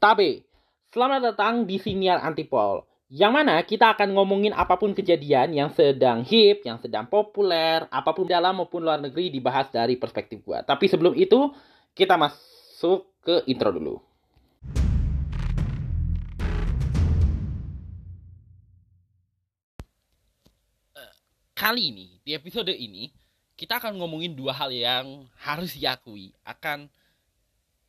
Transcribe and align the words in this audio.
Tabe. 0.00 0.48
Selamat 0.96 1.20
datang 1.20 1.68
di 1.68 1.76
Siniar 1.76 2.24
Antipol. 2.24 2.88
Yang 3.12 3.32
mana 3.36 3.60
kita 3.60 3.92
akan 3.92 4.16
ngomongin 4.16 4.56
apa 4.56 4.80
pun 4.80 4.96
kejadian 4.96 5.52
yang 5.52 5.68
sedang 5.76 6.24
hip, 6.24 6.64
yang 6.64 6.80
sedang 6.80 7.04
populer, 7.04 7.84
apa 7.92 8.16
pun 8.16 8.24
dalam 8.24 8.64
maupun 8.64 8.80
luar 8.80 8.96
negeri 8.96 9.28
dibahas 9.28 9.68
dari 9.68 10.00
perspektif 10.00 10.40
gua. 10.40 10.64
Tapi 10.64 10.88
sebelum 10.88 11.12
itu, 11.12 11.52
kita 11.92 12.16
masuk 12.16 13.12
ke 13.20 13.44
intro 13.44 13.76
dulu. 13.76 14.00
Eh, 20.96 21.12
Kali 21.52 21.92
ini, 21.92 22.16
di 22.24 22.32
episode 22.32 22.72
ini, 22.72 23.12
kita 23.52 23.76
akan 23.76 24.00
ngomongin 24.00 24.32
dua 24.32 24.56
hal 24.56 24.72
yang 24.72 25.28
harus 25.44 25.76
diakui 25.76 26.32
akan 26.48 26.88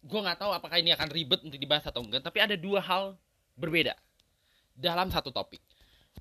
gue 0.02 0.20
nggak 0.20 0.42
tahu 0.42 0.52
apakah 0.52 0.82
ini 0.82 0.92
akan 0.98 1.10
ribet 1.14 1.46
untuk 1.46 1.62
dibahas 1.62 1.86
atau 1.86 2.02
enggak 2.02 2.26
tapi 2.26 2.42
ada 2.42 2.58
dua 2.58 2.82
hal 2.82 3.14
berbeda 3.54 3.94
dalam 4.76 5.14
satu 5.14 5.30
topik. 5.30 5.62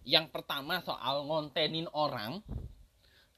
Yang 0.05 0.33
pertama 0.33 0.81
soal 0.85 1.25
ngontenin 1.27 1.89
orang 1.93 2.45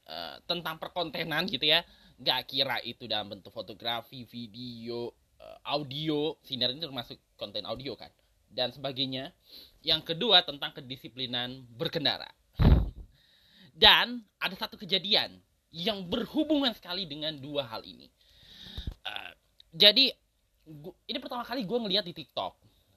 uh, 0.07 0.35
tentang 0.45 0.79
perkontenan 0.79 1.47
gitu 1.47 1.63
ya. 1.67 1.81
Nggak 2.19 2.39
kira 2.51 2.77
itu 2.85 3.09
dalam 3.09 3.33
bentuk 3.33 3.51
fotografi 3.55 4.27
video 4.27 5.11
uh, 5.39 5.57
audio. 5.65 6.37
Sinar 6.45 6.71
ini 6.71 6.83
termasuk 6.83 7.19
konten 7.39 7.63
audio 7.67 7.95
kan. 7.97 8.11
Dan 8.47 8.69
sebagainya. 8.69 9.33
Yang 9.83 10.13
kedua 10.13 10.45
tentang 10.45 10.71
kedisiplinan 10.71 11.67
berkendara. 11.73 12.29
Dan 13.73 14.21
ada 14.37 14.55
satu 14.55 14.77
kejadian 14.77 15.41
yang 15.73 16.05
berhubungan 16.05 16.71
sekali 16.77 17.09
dengan 17.09 17.33
dua 17.41 17.65
hal 17.65 17.81
ini. 17.81 18.07
Uh, 19.03 19.33
jadi 19.73 20.13
gua, 20.65 20.93
ini 21.07 21.17
pertama 21.19 21.43
kali 21.43 21.63
gue 21.67 21.77
ngeliat 21.77 22.05
di 22.07 22.15
TikTok. 22.15 22.53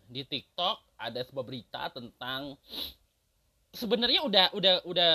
Di 0.06 0.22
TikTok 0.22 0.96
ada 0.96 1.20
sebuah 1.22 1.44
berita 1.46 1.90
tentang 1.90 2.54
sebenarnya 3.74 4.24
udah 4.24 4.46
udah 4.54 4.74
udah 4.86 5.12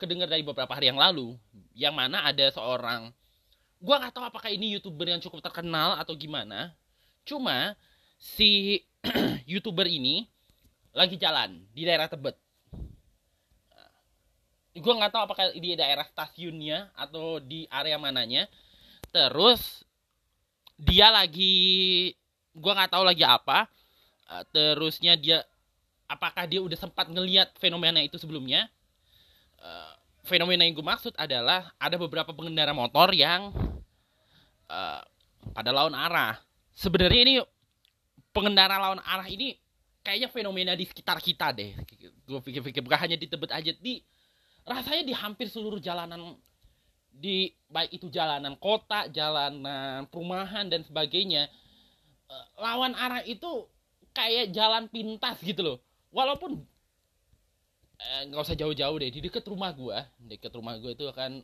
kedengar 0.00 0.26
dari 0.26 0.42
beberapa 0.42 0.72
hari 0.72 0.90
yang 0.90 1.00
lalu, 1.00 1.36
yang 1.76 1.94
mana 1.94 2.24
ada 2.24 2.50
seorang 2.50 3.12
gue 3.84 3.92
nggak 3.92 4.16
tahu 4.16 4.24
apakah 4.24 4.48
ini 4.48 4.72
youtuber 4.80 5.04
yang 5.04 5.20
cukup 5.20 5.44
terkenal 5.44 6.00
atau 6.00 6.16
gimana. 6.16 6.72
Cuma 7.28 7.76
si 8.16 8.80
youtuber 9.50 9.84
ini 9.84 10.24
lagi 10.96 11.20
jalan 11.20 11.60
di 11.74 11.84
daerah 11.84 12.08
Tebet 12.08 12.38
gue 14.74 14.94
nggak 14.98 15.12
tahu 15.14 15.22
apakah 15.30 15.44
di 15.54 15.78
daerah 15.78 16.02
stasiunnya 16.02 16.90
atau 16.98 17.38
di 17.38 17.70
area 17.70 17.94
mananya 17.94 18.50
terus 19.14 19.83
dia 20.78 21.10
lagi 21.10 22.12
gue 22.54 22.72
nggak 22.72 22.92
tahu 22.94 23.04
lagi 23.06 23.22
apa. 23.26 23.66
Terusnya 24.50 25.14
dia 25.14 25.44
apakah 26.10 26.44
dia 26.44 26.60
udah 26.60 26.76
sempat 26.76 27.08
ngelihat 27.08 27.54
fenomena 27.56 28.02
itu 28.02 28.18
sebelumnya? 28.18 28.66
Uh, 29.60 29.92
fenomena 30.24 30.64
yang 30.64 30.76
gue 30.76 30.84
maksud 30.84 31.16
adalah 31.16 31.72
ada 31.80 31.96
beberapa 31.96 32.32
pengendara 32.36 32.76
motor 32.76 33.12
yang 33.16 33.52
uh, 34.68 35.00
pada 35.52 35.70
lawan 35.72 35.96
arah. 35.96 36.36
Sebenarnya 36.74 37.20
ini 37.24 37.34
pengendara 38.34 38.76
lawan 38.76 39.00
arah 39.04 39.28
ini 39.30 39.56
kayaknya 40.04 40.28
fenomena 40.28 40.72
di 40.76 40.84
sekitar 40.84 41.20
kita 41.22 41.54
deh. 41.54 41.72
Gue 42.28 42.40
pikir-pikir 42.44 42.84
bukan 42.84 42.98
hanya 42.98 43.16
di 43.16 43.28
tebet 43.28 43.52
aja 43.52 43.72
di 43.72 44.02
rasanya 44.64 45.04
di 45.04 45.14
hampir 45.16 45.48
seluruh 45.48 45.80
jalanan 45.80 46.36
di 47.14 47.54
baik 47.70 48.02
itu 48.02 48.06
jalanan 48.10 48.58
kota, 48.58 49.06
jalanan 49.08 50.04
perumahan 50.10 50.66
dan 50.66 50.82
sebagainya 50.82 51.46
lawan 52.58 52.94
arah 52.98 53.22
itu 53.22 53.68
kayak 54.14 54.50
jalan 54.50 54.90
pintas 54.90 55.38
gitu 55.42 55.62
loh. 55.62 55.78
Walaupun 56.14 56.62
nggak 58.30 58.40
eh, 58.40 58.46
usah 58.46 58.58
jauh-jauh 58.58 58.96
deh 58.98 59.10
di 59.10 59.20
dekat 59.22 59.46
rumah 59.46 59.70
gua, 59.74 60.06
dekat 60.18 60.52
rumah 60.54 60.74
gua 60.78 60.92
itu 60.94 61.06
akan 61.06 61.42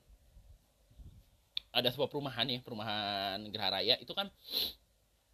ada 1.70 1.88
sebuah 1.94 2.10
perumahan 2.10 2.46
ya, 2.50 2.58
perumahan 2.62 3.38
Geraha 3.50 3.78
Raya 3.78 3.94
itu 4.02 4.10
kan 4.10 4.26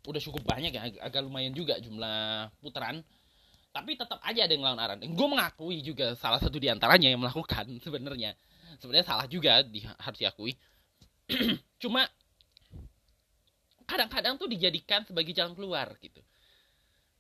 udah 0.07 0.21
cukup 0.23 0.45
banyak 0.45 0.71
ya, 0.71 0.87
agak, 0.87 1.03
agak 1.03 1.21
lumayan 1.25 1.51
juga 1.57 1.81
jumlah 1.83 2.53
putaran 2.63 3.03
tapi 3.75 3.93
tetap 3.93 4.17
aja 4.25 4.49
ada 4.49 4.53
yang 4.57 4.65
melawan 4.65 4.81
arah. 4.81 4.97
Gue 4.97 5.29
mengakui 5.29 5.85
juga 5.85 6.17
salah 6.17 6.41
satu 6.41 6.57
di 6.57 6.73
antaranya 6.73 7.13
yang 7.13 7.21
melakukan 7.21 7.69
sebenarnya. 7.85 8.33
Sebenarnya 8.79 9.07
salah 9.07 9.27
juga 9.29 9.61
di, 9.65 9.83
harus 9.85 10.19
diakui. 10.19 10.55
Cuma 11.83 12.07
kadang-kadang 13.87 14.37
tuh 14.39 14.51
dijadikan 14.51 15.05
sebagai 15.07 15.33
jalan 15.33 15.55
keluar 15.55 15.95
gitu. 16.01 16.21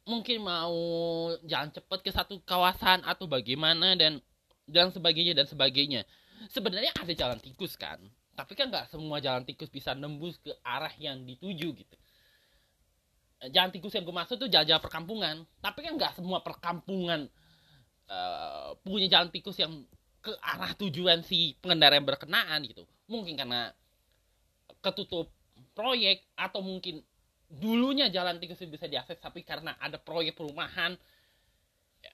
Mungkin 0.07 0.39
mau 0.43 0.79
jalan 1.43 1.75
cepat 1.75 2.01
ke 2.03 2.11
satu 2.15 2.39
kawasan 2.47 3.03
atau 3.03 3.27
bagaimana 3.27 3.99
dan 3.99 4.23
dan 4.67 4.91
sebagainya 4.95 5.35
dan 5.35 5.47
sebagainya. 5.47 6.07
Sebenarnya 6.53 6.95
ada 6.95 7.11
jalan 7.11 7.39
tikus 7.43 7.75
kan, 7.75 7.99
tapi 8.39 8.55
kan 8.55 8.71
nggak 8.71 8.93
semua 8.93 9.19
jalan 9.19 9.43
tikus 9.43 9.73
bisa 9.73 9.97
nembus 9.97 10.39
ke 10.39 10.55
arah 10.63 10.93
yang 11.01 11.23
dituju 11.27 11.75
gitu 11.75 11.97
jalan 13.53 13.69
tikus 13.69 13.93
yang 13.93 14.05
gue 14.09 14.17
maksud 14.17 14.37
tuh 14.41 14.49
jalan-jalan 14.49 14.83
perkampungan 14.83 15.37
tapi 15.61 15.85
kan 15.85 15.93
nggak 15.95 16.17
semua 16.17 16.41
perkampungan 16.41 17.29
uh, 18.09 18.73
punya 18.81 19.13
jalan 19.13 19.29
tikus 19.29 19.61
yang 19.61 19.85
ke 20.27 20.35
arah 20.43 20.75
tujuan 20.75 21.23
si 21.23 21.55
pengendara 21.63 21.95
yang 21.95 22.09
berkenaan 22.09 22.67
gitu. 22.67 22.83
Mungkin 23.07 23.39
karena 23.39 23.71
ketutup 24.83 25.31
proyek 25.79 26.27
atau 26.35 26.59
mungkin 26.67 26.99
dulunya 27.47 28.11
jalan 28.11 28.43
tikus 28.43 28.59
bisa 28.67 28.91
diakses 28.91 29.23
tapi 29.23 29.47
karena 29.47 29.79
ada 29.79 30.03
proyek 30.03 30.35
perumahan 30.35 30.99
ya, 32.03 32.13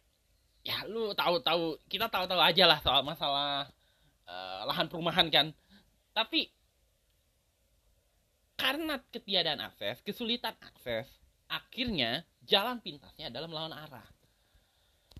ya 0.61 0.77
lu 0.85 1.17
tahu-tahu 1.17 1.81
kita 1.89 2.13
tahu-tahu 2.13 2.37
aja 2.37 2.69
lah 2.69 2.79
soal 2.85 3.01
masalah 3.01 3.65
uh, 4.29 4.69
lahan 4.69 4.93
perumahan 4.93 5.33
kan. 5.33 5.47
Tapi 6.13 6.53
karena 8.61 9.01
ketiadaan 9.09 9.65
akses, 9.65 10.05
kesulitan 10.05 10.55
akses, 10.61 11.09
akhirnya 11.49 12.23
jalan 12.45 12.79
pintasnya 12.79 13.33
adalah 13.33 13.49
melawan 13.49 13.75
arah. 13.75 14.07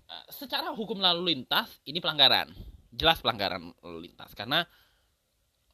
Uh, 0.05 0.25
secara 0.29 0.69
hukum 0.71 1.01
lalu 1.01 1.33
lintas 1.33 1.81
ini 1.89 1.97
pelanggaran, 1.97 2.53
jelas 2.93 3.19
pelanggaran 3.19 3.73
lalu 3.81 4.09
lintas 4.09 4.31
karena 4.37 4.61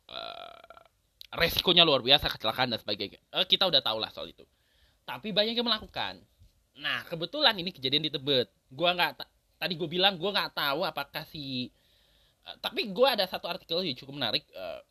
uh, 0.07 0.79
resikonya 1.35 1.83
luar 1.83 1.99
biasa 2.01 2.31
kecelakaan 2.31 2.71
dan 2.71 2.79
sebagainya. 2.79 3.19
Uh, 3.29 3.45
kita 3.45 3.67
udah 3.67 3.83
tahu 3.83 3.99
lah 3.99 4.09
soal 4.09 4.31
itu. 4.31 4.47
Tapi 5.03 5.35
banyak 5.35 5.59
yang 5.59 5.67
melakukan. 5.67 6.23
Nah 6.79 7.03
kebetulan 7.05 7.53
ini 7.59 7.75
kejadian 7.75 8.07
di 8.07 8.11
Tebet. 8.11 8.47
Gua 8.71 8.95
nggak 8.95 9.19
tadi 9.59 9.75
gue 9.75 9.89
bilang 9.91 10.15
gue 10.15 10.31
nggak 10.31 10.55
tahu 10.55 10.87
apakah 10.87 11.27
si 11.27 11.67
uh, 12.47 12.55
tapi 12.63 12.87
gue 12.87 13.07
ada 13.07 13.27
satu 13.27 13.51
artikel 13.51 13.83
yang 13.83 13.99
cukup 13.99 14.15
menarik. 14.15 14.47
Uh, 14.55 14.81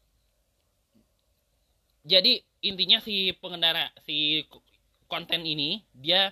jadi 2.04 2.44
intinya 2.60 3.00
si 3.00 3.32
pengendara 3.40 3.88
si 4.04 4.44
konten 5.08 5.42
ini 5.42 5.82
dia 5.96 6.30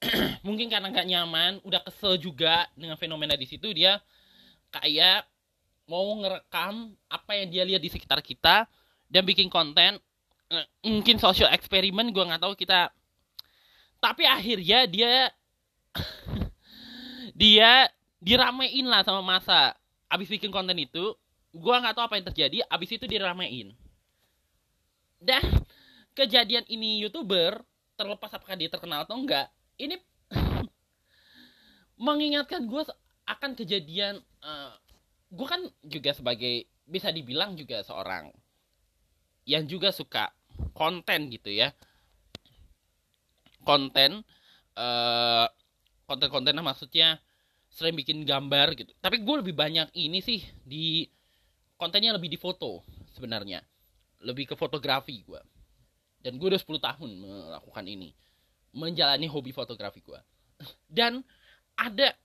mungkin 0.46 0.68
karena 0.70 0.92
nggak 0.92 1.08
nyaman 1.08 1.52
udah 1.66 1.82
kesel 1.82 2.20
juga 2.20 2.68
dengan 2.76 2.94
fenomena 3.00 3.34
di 3.34 3.48
situ 3.48 3.72
dia 3.72 3.98
kayak 4.70 5.26
mau 5.86 6.18
ngerekam 6.18 6.94
apa 7.06 7.30
yang 7.38 7.48
dia 7.48 7.62
lihat 7.62 7.82
di 7.82 7.90
sekitar 7.90 8.18
kita 8.20 8.66
dan 9.06 9.22
bikin 9.22 9.46
konten 9.46 10.02
eh, 10.50 10.66
mungkin 10.82 11.16
social 11.22 11.50
eksperimen 11.54 12.10
gue 12.10 12.24
nggak 12.26 12.42
tahu 12.42 12.54
kita. 12.58 12.90
Tapi 14.02 14.26
akhirnya 14.26 14.84
dia 14.86 15.30
dia 17.40 17.90
diramein 18.18 18.86
lah 18.86 19.06
sama 19.06 19.22
masa. 19.22 19.74
Abis 20.06 20.30
bikin 20.30 20.50
konten 20.50 20.76
itu 20.78 21.14
gue 21.56 21.74
nggak 21.74 21.94
tahu 21.96 22.04
apa 22.06 22.14
yang 22.18 22.26
terjadi 22.30 22.56
abis 22.68 22.90
itu 22.98 23.06
diramein. 23.06 23.72
Dan 25.16 25.42
kejadian 26.12 26.66
ini 26.68 27.00
youtuber 27.00 27.62
terlepas 27.96 28.28
apakah 28.36 28.54
dia 28.58 28.68
terkenal 28.68 29.08
atau 29.08 29.16
enggak 29.16 29.48
ini 29.80 29.96
mengingatkan 32.06 32.64
gue 32.68 32.82
akan 33.26 33.58
kejadian 33.58 34.22
uh, 34.42 34.72
gue 35.30 35.46
kan 35.46 35.62
juga 35.82 36.14
sebagai 36.14 36.70
bisa 36.86 37.10
dibilang 37.10 37.58
juga 37.58 37.82
seorang 37.82 38.30
yang 39.46 39.66
juga 39.66 39.90
suka 39.90 40.30
konten 40.74 41.30
gitu 41.30 41.50
ya. 41.50 41.74
Konten 43.66 44.22
uh, 44.78 45.46
konten-kontennya 46.06 46.62
maksudnya 46.62 47.18
sering 47.70 47.98
bikin 47.98 48.22
gambar 48.22 48.78
gitu. 48.78 48.94
Tapi 49.02 49.22
gue 49.22 49.34
lebih 49.42 49.54
banyak 49.54 49.90
ini 49.98 50.22
sih 50.22 50.40
di 50.62 51.06
kontennya 51.74 52.14
lebih 52.14 52.30
di 52.30 52.38
foto 52.38 52.86
sebenarnya. 53.14 53.62
Lebih 54.22 54.54
ke 54.54 54.54
fotografi 54.54 55.22
gue 55.26 55.42
dan 56.22 56.38
gue 56.42 56.46
udah 56.50 56.58
10 56.58 56.78
tahun 56.78 57.10
melakukan 57.18 57.86
ini. 57.86 58.14
Menjalani 58.76 59.26
hobi 59.26 59.50
fotografi 59.50 60.02
gue 60.02 60.20
dan 60.88 61.20
ada 61.76 62.16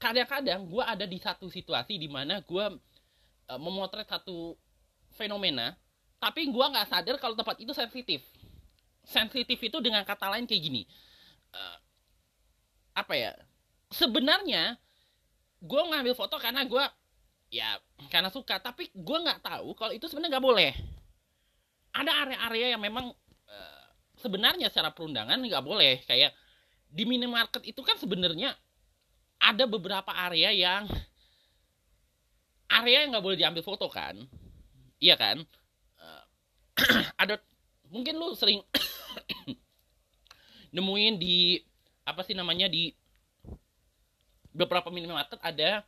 kadang-kadang 0.00 0.64
gue 0.64 0.80
ada 0.80 1.04
di 1.04 1.20
satu 1.20 1.52
situasi 1.52 2.00
di 2.00 2.08
mana 2.08 2.40
gue 2.40 2.66
uh, 3.52 3.60
memotret 3.60 4.08
satu 4.08 4.56
fenomena 5.12 5.76
tapi 6.20 6.48
gue 6.48 6.64
nggak 6.64 6.88
sadar 6.88 7.16
kalau 7.16 7.32
tempat 7.32 7.56
itu 7.60 7.72
sensitif. 7.72 8.20
Sensitif 9.00 9.56
itu 9.56 9.80
dengan 9.80 10.04
kata 10.04 10.28
lain 10.28 10.44
kayak 10.44 10.62
gini. 10.62 10.82
Uh, 11.52 11.76
apa 12.92 13.16
ya? 13.16 13.32
Sebenarnya 13.88 14.76
gue 15.64 15.80
ngambil 15.80 16.12
foto 16.12 16.36
karena 16.36 16.64
gue 16.68 16.84
ya 17.50 17.76
karena 18.12 18.30
suka 18.30 18.62
tapi 18.62 18.88
gue 18.94 19.18
nggak 19.26 19.42
tahu 19.42 19.74
kalau 19.74 19.92
itu 19.96 20.04
sebenarnya 20.12 20.36
nggak 20.36 20.46
boleh. 20.46 20.72
Ada 21.96 22.12
area-area 22.28 22.66
yang 22.76 22.82
memang 22.84 23.16
uh, 23.48 23.84
sebenarnya 24.20 24.68
secara 24.68 24.92
perundangan 24.92 25.40
nggak 25.40 25.64
boleh. 25.64 26.04
Kayak 26.04 26.36
di 26.92 27.08
minimarket 27.08 27.64
itu 27.64 27.80
kan 27.80 27.96
sebenarnya 27.96 28.52
ada 29.40 29.64
beberapa 29.64 30.12
area 30.12 30.52
yang 30.52 30.84
area 32.70 33.02
yang 33.02 33.10
nggak 33.16 33.24
boleh 33.24 33.38
diambil 33.40 33.64
foto 33.64 33.88
kan? 33.88 34.14
Iya 35.00 35.16
kan? 35.16 35.42
Uh, 35.98 36.24
ada 37.22 37.40
mungkin 37.90 38.20
lu 38.20 38.36
sering 38.36 38.62
nemuin 40.76 41.18
di 41.18 41.58
apa 42.06 42.22
sih 42.22 42.36
namanya 42.36 42.70
di 42.70 42.94
beberapa 44.54 44.92
minimarket 44.92 45.40
ada 45.42 45.82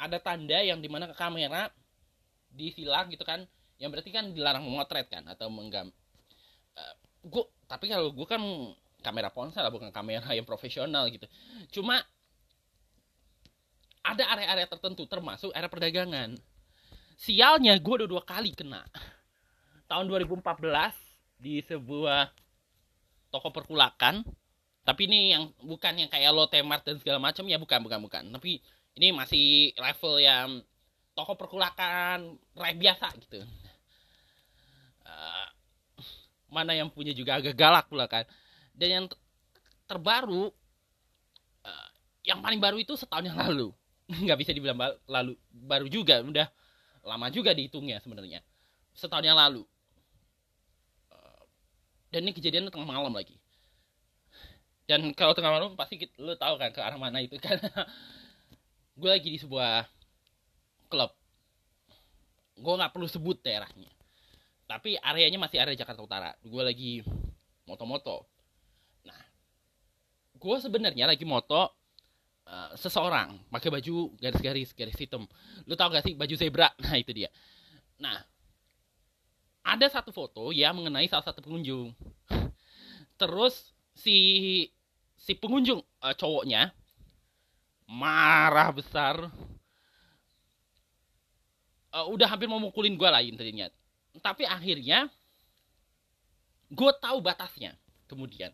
ada 0.00 0.18
tanda 0.18 0.58
yang 0.58 0.82
di 0.82 0.90
mana 0.90 1.06
ke 1.06 1.14
kamera 1.14 1.70
disilang 2.50 3.12
gitu 3.12 3.22
kan? 3.22 3.46
Yang 3.78 3.90
berarti 3.94 4.10
kan 4.10 4.24
dilarang 4.34 4.64
memotret 4.66 5.06
kan? 5.06 5.22
Atau 5.30 5.52
menggam 5.52 5.92
uh, 6.74 6.82
eh, 6.82 6.94
gua 7.22 7.46
tapi 7.64 7.88
kalau 7.88 8.12
gue 8.12 8.26
kan 8.28 8.42
kamera 9.04 9.28
ponsel 9.28 9.64
bukan 9.68 9.92
kamera 9.92 10.32
yang 10.36 10.48
profesional 10.48 11.06
gitu. 11.12 11.28
Cuma 11.80 12.00
ada 14.04 14.24
area-area 14.36 14.68
tertentu 14.68 15.08
termasuk 15.08 15.48
area 15.56 15.72
perdagangan. 15.72 16.36
Sialnya 17.16 17.80
gue 17.80 17.94
udah 18.04 18.08
dua 18.08 18.20
kali 18.20 18.52
kena. 18.52 18.84
Tahun 19.88 20.04
2014 20.04 20.44
di 21.40 21.64
sebuah 21.64 22.28
toko 23.32 23.48
perkulakan. 23.48 24.20
Tapi 24.84 25.08
ini 25.08 25.32
yang 25.32 25.48
bukan 25.64 25.96
yang 25.96 26.12
kayak 26.12 26.28
lo 26.36 26.44
temart 26.44 26.84
dan 26.84 27.00
segala 27.00 27.16
macam 27.16 27.48
ya 27.48 27.56
bukan 27.56 27.80
bukan 27.80 28.00
bukan. 28.04 28.22
Tapi 28.36 28.60
ini 29.00 29.08
masih 29.16 29.72
level 29.80 30.20
yang 30.20 30.60
toko 31.16 31.32
perkulakan 31.40 32.36
rakyat 32.52 32.76
biasa 32.76 33.06
gitu. 33.24 33.40
Uh, 35.08 35.48
mana 36.52 36.76
yang 36.76 36.92
punya 36.92 37.16
juga 37.16 37.40
agak 37.40 37.56
galak 37.56 37.88
pula 37.88 38.04
kan. 38.04 38.28
Dan 38.76 38.88
yang 38.92 39.06
terbaru 39.88 40.52
uh, 41.64 41.88
yang 42.20 42.44
paling 42.44 42.60
baru 42.60 42.76
itu 42.76 42.92
setahun 43.00 43.24
yang 43.24 43.40
lalu 43.40 43.72
nggak 44.24 44.38
bisa 44.40 44.52
dibilang 44.52 44.76
lalu 45.08 45.36
baru 45.48 45.88
juga 45.88 46.20
udah 46.20 46.48
lama 47.04 47.28
juga 47.28 47.52
dihitungnya 47.52 48.00
sebenarnya. 48.00 48.40
Setahun 48.96 49.24
yang 49.24 49.36
lalu. 49.36 49.62
Uh, 51.12 51.42
dan 52.08 52.24
ini 52.24 52.32
kejadian 52.32 52.72
tengah 52.72 52.88
malam 52.88 53.12
lagi. 53.12 53.36
Dan 54.84 55.12
kalau 55.16 55.32
tengah 55.32 55.52
malam 55.52 55.76
pasti 55.76 56.00
lu 56.20 56.36
tahu 56.36 56.60
kan 56.60 56.72
ke 56.72 56.80
arah 56.80 56.96
mana 57.00 57.20
itu 57.20 57.36
kan. 57.36 57.60
Gue 59.00 59.10
lagi 59.10 59.28
di 59.32 59.38
sebuah 59.40 59.84
klub. 60.88 61.12
Gue 62.56 62.74
nggak 62.76 62.92
perlu 62.92 63.08
sebut 63.08 63.40
daerahnya. 63.40 63.90
Tapi 64.64 64.96
areanya 64.96 65.36
masih 65.40 65.60
area 65.60 65.76
Jakarta 65.76 66.00
Utara. 66.00 66.30
Gue 66.40 66.62
lagi 66.64 67.04
moto-moto. 67.68 68.24
Nah 69.04 69.20
gue 70.36 70.56
sebenarnya 70.60 71.08
lagi 71.08 71.24
moto 71.24 71.72
uh, 72.48 72.72
seseorang 72.76 73.40
pakai 73.48 73.68
baju 73.72 74.12
garis-garis 74.20 74.70
garis 74.76 74.96
hitam. 74.96 75.24
Lu 75.64 75.74
tau 75.76 75.90
gak 75.92 76.04
sih 76.04 76.14
baju 76.16 76.34
zebra? 76.36 76.68
Nah 76.84 76.96
itu 76.96 77.12
dia. 77.12 77.30
Nah 78.00 78.20
ada 79.64 79.86
satu 79.88 80.12
foto 80.12 80.52
yang 80.52 80.76
mengenai 80.76 81.08
salah 81.08 81.24
satu 81.24 81.40
pengunjung. 81.40 81.92
Terus 83.20 83.72
si 83.96 84.18
si 85.16 85.32
pengunjung 85.32 85.80
uh, 86.04 86.14
cowoknya 86.14 86.72
marah 87.88 88.70
besar. 88.72 89.16
Uh, 91.94 92.10
udah 92.10 92.26
hampir 92.26 92.50
mau 92.50 92.58
mukulin 92.58 92.98
gue 92.98 93.08
lah 93.08 93.22
intinya. 93.22 93.70
Tapi 94.18 94.44
akhirnya 94.44 95.08
gue 96.68 96.90
tahu 97.00 97.22
batasnya. 97.24 97.78
Kemudian 98.04 98.52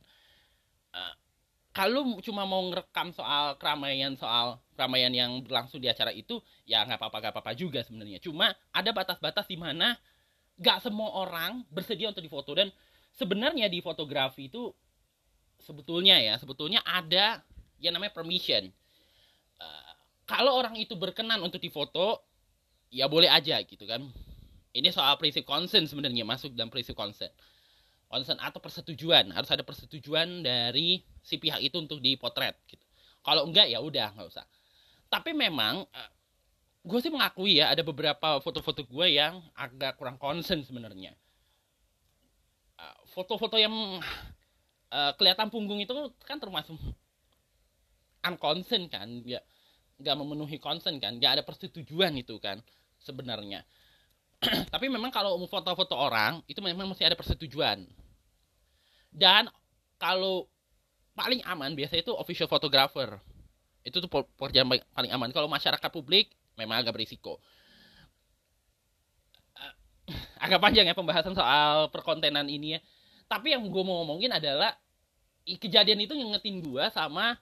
kalau 1.71 2.19
cuma 2.19 2.43
mau 2.43 2.67
ngerekam 2.67 3.15
soal 3.15 3.55
keramaian 3.55 4.19
soal 4.19 4.59
keramaian 4.75 5.15
yang 5.15 5.31
berlangsung 5.47 5.79
di 5.79 5.87
acara 5.87 6.11
itu 6.11 6.43
ya 6.67 6.83
nggak 6.83 6.99
apa-apa 6.99 7.17
nggak 7.23 7.33
apa-apa 7.39 7.53
juga 7.55 7.81
sebenarnya. 7.87 8.19
Cuma 8.19 8.51
ada 8.75 8.91
batas-batas 8.91 9.47
di 9.47 9.55
mana 9.55 9.95
nggak 10.59 10.79
semua 10.83 11.15
orang 11.15 11.63
bersedia 11.71 12.11
untuk 12.11 12.27
difoto. 12.27 12.59
Dan 12.59 12.75
sebenarnya 13.15 13.71
di 13.71 13.79
fotografi 13.79 14.51
itu 14.51 14.75
sebetulnya 15.63 16.19
ya 16.19 16.35
sebetulnya 16.43 16.83
ada 16.83 17.39
yang 17.79 17.95
namanya 17.95 18.19
permission. 18.19 18.67
Uh, 19.63 19.93
kalau 20.27 20.59
orang 20.59 20.75
itu 20.75 20.99
berkenan 20.99 21.39
untuk 21.39 21.63
difoto 21.63 22.19
ya 22.91 23.07
boleh 23.07 23.31
aja 23.31 23.63
gitu 23.63 23.87
kan. 23.87 24.03
Ini 24.71 24.91
soal 24.91 25.19
prinsip 25.23 25.47
consent 25.47 25.87
sebenarnya 25.87 26.27
masuk 26.27 26.51
dalam 26.55 26.71
prinsip 26.71 26.99
consent 26.99 27.31
consent 28.11 28.43
atau 28.43 28.59
persetujuan. 28.59 29.31
Harus 29.31 29.55
ada 29.55 29.63
persetujuan 29.63 30.43
dari 30.43 30.99
si 31.23 31.39
pihak 31.39 31.63
itu 31.63 31.79
untuk 31.79 32.03
dipotret 32.03 32.59
gitu. 32.67 32.83
Kalau 33.23 33.47
enggak 33.47 33.71
ya 33.71 33.79
udah 33.79 34.11
nggak 34.19 34.27
usah. 34.27 34.45
Tapi 35.07 35.31
memang 35.31 35.87
eh, 35.87 36.11
gue 36.83 36.99
sih 36.99 37.13
mengakui 37.15 37.63
ya 37.63 37.71
ada 37.71 37.87
beberapa 37.87 38.43
foto-foto 38.43 38.83
gue 38.83 39.07
yang 39.15 39.39
agak 39.55 39.95
kurang 39.95 40.19
concern 40.19 40.67
sebenarnya. 40.67 41.15
Uh, 42.81 42.97
foto-foto 43.13 43.61
yang 43.61 43.73
uh, 44.89 45.13
kelihatan 45.21 45.53
punggung 45.53 45.85
itu 45.85 45.93
kan 46.25 46.41
termasuk 46.43 46.75
unconsent 48.27 48.91
kan 48.91 49.07
ya. 49.23 49.39
Nggak 50.01 50.17
memenuhi 50.19 50.57
consent 50.59 50.99
kan 50.99 51.15
nggak 51.15 51.39
ada 51.39 51.43
persetujuan 51.47 52.17
itu 52.19 52.41
kan 52.43 52.59
sebenarnya. 52.99 53.63
Tapi 54.73 54.89
memang 54.89 55.13
kalau 55.13 55.37
foto-foto 55.45 55.93
orang 55.93 56.41
itu 56.49 56.65
memang 56.65 56.89
masih 56.89 57.13
ada 57.13 57.17
persetujuan 57.21 57.85
dan 59.11 59.51
kalau 59.99 60.47
paling 61.19 61.43
aman 61.45 61.75
biasanya 61.75 62.07
itu 62.07 62.15
official 62.17 62.49
photographer. 62.49 63.21
Itu 63.85 64.01
tuh 64.01 64.09
pekerjaan 64.09 64.69
paling 64.69 65.13
aman. 65.13 65.31
Kalau 65.35 65.51
masyarakat 65.51 65.91
publik 65.93 66.33
memang 66.57 66.81
agak 66.81 66.97
berisiko. 66.97 67.37
Uh, 69.57 69.75
agak 70.45 70.61
panjang 70.63 70.89
ya 70.89 70.97
pembahasan 70.97 71.37
soal 71.37 71.91
perkontenan 71.93 72.49
ini 72.49 72.79
ya. 72.79 72.81
Tapi 73.29 73.55
yang 73.55 73.67
gue 73.69 73.83
mau 73.85 74.03
ngomongin 74.03 74.33
adalah 74.35 74.75
kejadian 75.47 76.03
itu 76.03 76.15
ngingetin 76.15 76.63
gue 76.63 76.85
sama 76.95 77.39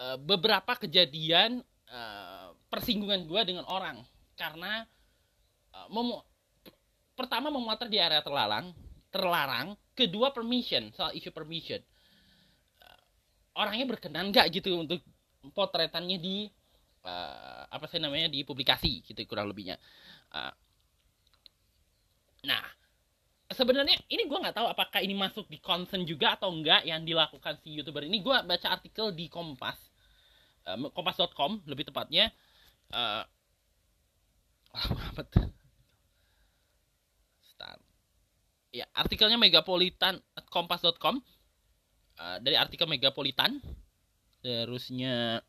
uh, 0.00 0.16
beberapa 0.20 0.76
kejadian 0.76 1.64
uh, 1.90 2.52
persinggungan 2.68 3.26
gue 3.26 3.40
dengan 3.42 3.64
orang. 3.66 4.00
Karena 4.38 4.84
uh, 5.74 5.88
memu 5.90 6.24
pertama 7.18 7.52
memotret 7.52 7.92
di 7.92 8.00
area 8.00 8.24
terlarang 8.24 8.72
terlarang 9.10 9.74
kedua 9.92 10.30
permission 10.30 10.90
soal 10.94 11.12
isu 11.12 11.34
permission. 11.34 11.82
Uh, 12.80 13.00
orangnya 13.58 13.86
berkenan 13.90 14.30
nggak 14.30 14.48
gitu 14.54 14.78
untuk 14.78 15.02
potretannya 15.52 16.18
di 16.18 16.46
uh, 17.04 17.64
apa 17.68 17.86
sih 17.90 18.00
namanya 18.00 18.30
di 18.30 18.46
publikasi 18.46 19.04
gitu 19.04 19.18
kurang 19.26 19.50
lebihnya. 19.50 19.76
Uh, 20.30 20.54
nah 22.46 22.64
sebenarnya 23.50 23.98
ini 24.08 24.24
gue 24.24 24.38
nggak 24.38 24.56
tahu 24.56 24.70
apakah 24.70 25.02
ini 25.02 25.12
masuk 25.12 25.50
di 25.50 25.58
concern 25.58 26.06
juga 26.06 26.38
atau 26.38 26.54
enggak 26.54 26.86
yang 26.86 27.02
dilakukan 27.02 27.58
si 27.60 27.74
youtuber 27.74 28.06
ini. 28.06 28.22
Gue 28.22 28.34
baca 28.46 28.68
artikel 28.70 29.12
di 29.12 29.26
kompas 29.26 29.76
um, 30.66 30.88
kompas.com 30.94 31.60
lebih 31.66 31.90
tepatnya. 31.90 32.30
Uh. 32.90 33.26
Ya 38.70 38.86
artikelnya 38.94 39.36
megapolitan 39.36 40.18
kompas.com 40.50 41.18
uh, 42.18 42.38
dari 42.42 42.54
artikel 42.54 42.86
megapolitan 42.86 43.58
terusnya 44.40 45.42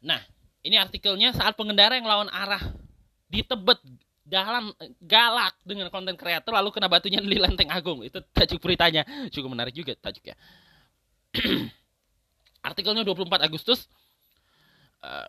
nah 0.00 0.20
ini 0.60 0.76
artikelnya 0.76 1.32
saat 1.32 1.56
pengendara 1.56 1.96
yang 1.96 2.08
lawan 2.08 2.28
arah 2.28 2.60
di 3.30 3.40
Tebet 3.40 3.80
dalam 4.30 4.70
galak 5.02 5.58
dengan 5.66 5.90
konten 5.90 6.14
kreator 6.14 6.54
lalu 6.54 6.70
kena 6.70 6.86
batunya 6.86 7.18
di 7.18 7.34
Lenteng 7.34 7.66
Agung. 7.66 8.06
Itu 8.06 8.22
tajuk 8.30 8.62
beritanya. 8.62 9.02
Cukup 9.34 9.50
menarik 9.50 9.74
juga 9.74 9.98
tajuknya. 9.98 10.38
Artikelnya 12.70 13.02
24 13.02 13.42
Agustus. 13.42 13.90
Uh, 15.02 15.26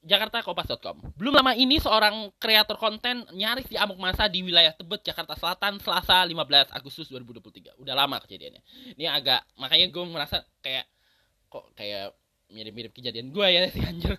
Jakarta 0.00 0.40
Kompas.com. 0.40 0.96
Belum 1.20 1.36
lama 1.36 1.52
ini 1.52 1.76
seorang 1.76 2.32
kreator 2.40 2.80
konten 2.80 3.24
nyaris 3.36 3.68
diamuk 3.68 4.00
masa 4.00 4.26
di 4.32 4.40
wilayah 4.40 4.72
Tebet, 4.72 5.04
Jakarta 5.04 5.36
Selatan, 5.36 5.76
Selasa 5.80 6.24
15 6.24 6.72
Agustus 6.72 7.12
2023. 7.12 7.76
Udah 7.76 7.92
lama 7.92 8.16
kejadiannya. 8.24 8.64
Ini 8.96 9.06
agak 9.12 9.44
makanya 9.60 9.92
gue 9.92 10.04
merasa 10.08 10.40
kayak 10.64 10.88
kok 11.52 11.68
kayak 11.76 12.16
mirip-mirip 12.48 12.96
kejadian 12.96 13.28
gue 13.28 13.46
ya 13.46 13.68
si 13.68 13.80
anjir. 13.84 14.16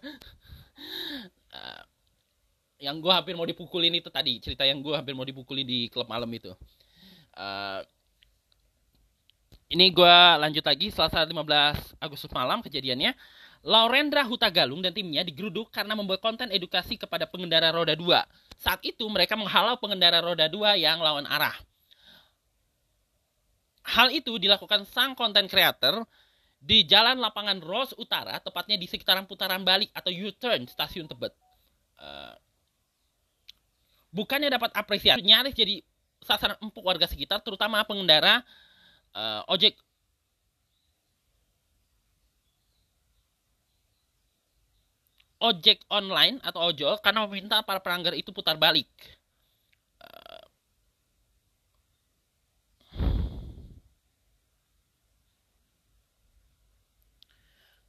Uh, 1.49 1.81
yang 2.81 2.97
gue 2.97 3.13
hampir 3.13 3.37
mau 3.37 3.45
dipukulin 3.45 3.93
itu 3.93 4.09
tadi 4.09 4.41
cerita 4.41 4.65
yang 4.65 4.81
gue 4.81 4.97
hampir 4.97 5.13
mau 5.13 5.21
dipukulin 5.21 5.61
di 5.61 5.85
klub 5.93 6.09
malam 6.09 6.27
itu 6.33 6.49
uh, 7.37 7.81
ini 9.71 9.93
gue 9.93 10.17
lanjut 10.41 10.65
lagi 10.65 10.89
selasa 10.89 11.23
15 11.23 12.01
Agustus 12.01 12.33
malam 12.33 12.59
kejadiannya 12.65 13.13
Laurendra 13.61 14.25
Hutagalung 14.25 14.81
dan 14.81 14.89
timnya 14.89 15.21
digeruduk 15.21 15.69
karena 15.69 15.93
membuat 15.93 16.17
konten 16.17 16.49
edukasi 16.49 16.97
kepada 16.97 17.29
pengendara 17.29 17.69
roda 17.69 17.93
2. 17.93 18.01
Saat 18.57 18.81
itu 18.81 19.05
mereka 19.05 19.37
menghalau 19.37 19.77
pengendara 19.77 20.17
roda 20.17 20.49
2 20.49 20.81
yang 20.81 20.97
lawan 20.97 21.29
arah. 21.29 21.53
Hal 23.85 24.09
itu 24.09 24.37
dilakukan 24.41 24.85
sang 24.89 25.13
konten 25.13 25.45
creator 25.45 26.05
di 26.61 26.85
Jalan 26.85 27.17
Lapangan 27.17 27.57
Rose 27.61 27.97
Utara, 27.97 28.37
tepatnya 28.37 28.77
di 28.77 28.85
sekitaran 28.85 29.25
putaran 29.25 29.65
balik 29.65 29.89
atau 29.93 30.13
U-turn 30.13 30.69
stasiun 30.69 31.09
Tebet. 31.09 31.33
Uh, 31.97 32.33
bukannya 34.13 34.49
dapat 34.53 34.69
apresiasi, 34.77 35.25
nyaris 35.25 35.57
jadi 35.57 35.81
sasaran 36.21 36.57
empuk 36.61 36.85
warga 36.85 37.09
sekitar, 37.09 37.41
terutama 37.41 37.81
pengendara 37.85 38.45
uh, 39.17 39.41
ojek 39.49 39.73
ojek 45.41 45.81
online 45.89 46.37
atau 46.45 46.69
ojol 46.69 46.93
karena 47.03 47.25
meminta 47.25 47.57
para 47.65 47.81
pelanggar 47.81 48.13
itu 48.13 48.29
putar 48.29 48.55
balik. 48.61 48.87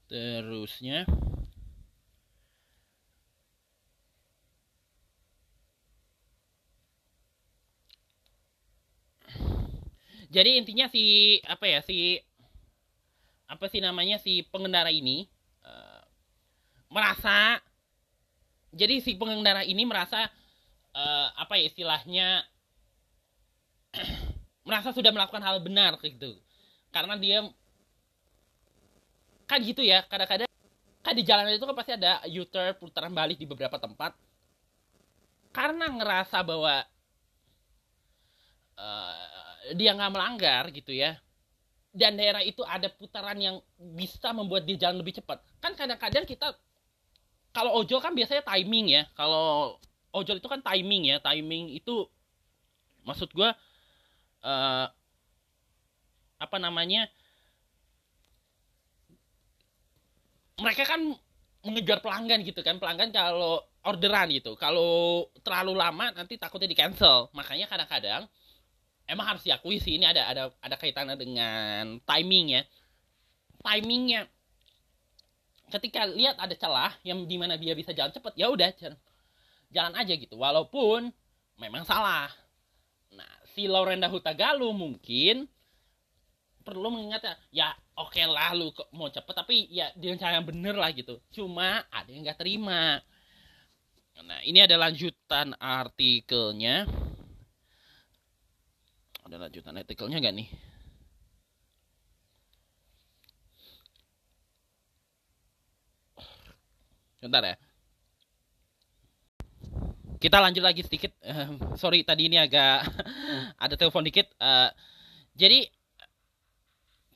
Terusnya 0.08 1.08
Jadi 10.32 10.56
intinya 10.56 10.88
si 10.88 11.36
apa 11.44 11.68
ya 11.68 11.80
si 11.84 12.16
apa 13.44 13.68
sih 13.68 13.84
namanya 13.84 14.16
si 14.16 14.40
pengendara 14.48 14.88
ini 14.88 15.28
merasa 16.92 17.56
jadi 18.72 19.00
si 19.00 19.16
pengendara 19.16 19.64
ini 19.64 19.84
merasa 19.88 20.28
uh, 20.92 21.28
apa 21.36 21.56
ya 21.56 21.68
istilahnya 21.68 22.28
merasa 24.68 24.92
sudah 24.92 25.12
melakukan 25.12 25.44
hal 25.44 25.60
benar 25.60 25.96
gitu. 26.00 26.36
Karena 26.92 27.16
dia 27.16 27.48
kan 29.48 29.60
gitu 29.60 29.84
ya 29.84 30.04
kadang-kadang 30.08 30.48
kan 31.02 31.12
di 31.12 31.24
jalan 31.26 31.52
itu 31.52 31.66
kan 31.66 31.76
pasti 31.76 31.92
ada 31.92 32.24
U-turn 32.30 32.72
putaran 32.80 33.12
balik 33.12 33.36
di 33.40 33.48
beberapa 33.48 33.76
tempat. 33.80 34.16
Karena 35.52 35.92
ngerasa 35.92 36.40
bahwa 36.40 36.80
uh, 38.80 39.72
dia 39.76 39.92
nggak 39.92 40.12
melanggar 40.12 40.72
gitu 40.72 40.96
ya 40.96 41.20
dan 41.92 42.16
daerah 42.16 42.40
itu 42.40 42.64
ada 42.64 42.88
putaran 42.88 43.36
yang 43.36 43.60
bisa 43.76 44.32
membuat 44.32 44.64
dia 44.64 44.88
jalan 44.88 45.04
lebih 45.04 45.20
cepat. 45.20 45.44
Kan 45.60 45.76
kadang-kadang 45.76 46.24
kita 46.24 46.56
kalau 47.52 47.84
ojol 47.84 48.00
kan 48.00 48.16
biasanya 48.16 48.42
timing 48.42 48.86
ya. 48.88 49.02
Kalau 49.12 49.76
ojol 50.16 50.40
itu 50.40 50.48
kan 50.48 50.64
timing 50.64 51.12
ya. 51.12 51.16
Timing 51.20 51.76
itu 51.76 52.08
maksud 53.04 53.28
gue 53.36 53.50
uh, 54.42 54.86
apa 56.42 56.56
namanya 56.58 57.06
mereka 60.58 60.82
kan 60.88 61.12
mengejar 61.62 62.00
pelanggan 62.00 62.40
gitu 62.42 62.64
kan. 62.64 62.80
Pelanggan 62.80 63.12
kalau 63.12 63.60
orderan 63.84 64.32
gitu. 64.32 64.56
Kalau 64.56 65.28
terlalu 65.44 65.76
lama 65.76 66.08
nanti 66.16 66.40
takutnya 66.40 66.72
di 66.72 66.78
cancel. 66.78 67.28
Makanya 67.36 67.68
kadang-kadang 67.68 68.24
emang 69.04 69.26
harus 69.36 69.44
diakui 69.44 69.76
sih 69.76 70.00
ini 70.00 70.08
ada 70.08 70.24
ada 70.24 70.42
ada 70.64 70.76
kaitannya 70.80 71.20
dengan 71.20 72.00
timing 72.08 72.46
ya. 72.56 72.62
Timingnya 73.62 74.26
ketika 75.72 76.04
lihat 76.04 76.36
ada 76.36 76.52
celah 76.52 76.92
yang 77.00 77.24
di 77.24 77.36
mana 77.40 77.56
dia 77.56 77.72
bisa 77.72 77.96
jalan 77.96 78.12
cepet 78.12 78.36
ya 78.36 78.52
udah 78.52 78.68
jalan 79.72 79.94
aja 79.96 80.12
gitu. 80.12 80.36
Walaupun 80.36 81.08
memang 81.56 81.88
salah. 81.88 82.28
Nah 83.16 83.32
si 83.56 83.64
Lorenda 83.64 84.12
Hutagalu 84.12 84.68
mungkin 84.76 85.48
perlu 86.62 86.94
mengingat 86.94 87.26
ya 87.50 87.74
oke 87.98 88.14
okay 88.14 88.28
lah 88.28 88.54
lu 88.54 88.70
mau 88.94 89.10
cepet 89.10 89.34
tapi 89.34 89.66
ya 89.66 89.90
dengan 89.96 90.20
cara 90.20 90.36
yang 90.36 90.46
bener 90.46 90.76
lah 90.76 90.92
gitu. 90.92 91.18
Cuma 91.32 91.80
ada 91.88 92.08
yang 92.12 92.22
nggak 92.22 92.38
terima. 92.38 93.00
Nah 94.22 94.40
ini 94.44 94.60
ada 94.60 94.76
lanjutan 94.76 95.56
artikelnya. 95.56 96.84
Ada 99.22 99.48
lanjutan 99.48 99.78
artikelnya 99.80 100.18
gak 100.18 100.34
nih 100.34 100.71
Bentar 107.22 107.42
ya. 107.46 107.56
Kita 110.18 110.42
lanjut 110.42 110.62
lagi 110.62 110.82
sedikit. 110.82 111.14
Sorry 111.78 112.02
tadi 112.02 112.26
ini 112.26 112.38
agak 112.38 112.82
ada 113.64 113.74
telepon 113.78 114.02
dikit. 114.02 114.26
Uh, 114.42 114.70
jadi 115.38 115.70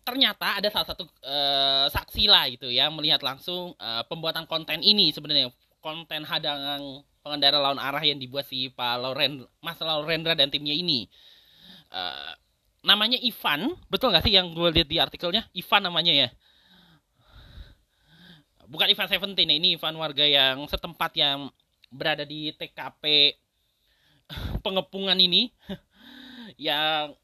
ternyata 0.06 0.62
ada 0.62 0.68
salah 0.70 0.86
satu 0.86 1.02
uh, 1.26 1.90
saksi 1.90 2.30
lah 2.30 2.46
gitu 2.54 2.70
ya 2.70 2.86
melihat 2.94 3.18
langsung 3.26 3.74
uh, 3.82 4.06
pembuatan 4.06 4.46
konten 4.46 4.78
ini 4.78 5.10
sebenarnya 5.10 5.50
konten 5.82 6.22
hadangan 6.22 7.02
pengendara 7.26 7.58
lawan 7.58 7.82
arah 7.82 8.06
yang 8.06 8.22
dibuat 8.22 8.46
si 8.46 8.70
Pak 8.70 9.02
Lauren 9.02 9.42
Mas 9.58 9.82
Laurendra 9.82 10.38
dan 10.38 10.46
timnya 10.46 10.70
ini 10.70 11.10
namanya 12.86 13.18
Ivan 13.18 13.74
betul 13.90 14.14
nggak 14.14 14.22
sih 14.22 14.38
yang 14.38 14.54
gue 14.54 14.70
lihat 14.70 14.86
di 14.86 15.02
artikelnya 15.02 15.42
Ivan 15.58 15.82
namanya 15.90 16.14
ya 16.14 16.28
bukan 18.66 18.90
Ivan 18.90 19.08
Seventeen 19.08 19.50
ya 19.50 19.56
ini 19.56 19.68
Ivan 19.74 19.96
warga 19.98 20.22
yang 20.26 20.66
setempat 20.66 21.14
yang 21.16 21.50
berada 21.90 22.26
di 22.26 22.52
TKP 22.54 23.34
pengepungan 24.64 25.16
ini. 25.18 25.50
Yang 26.56 27.18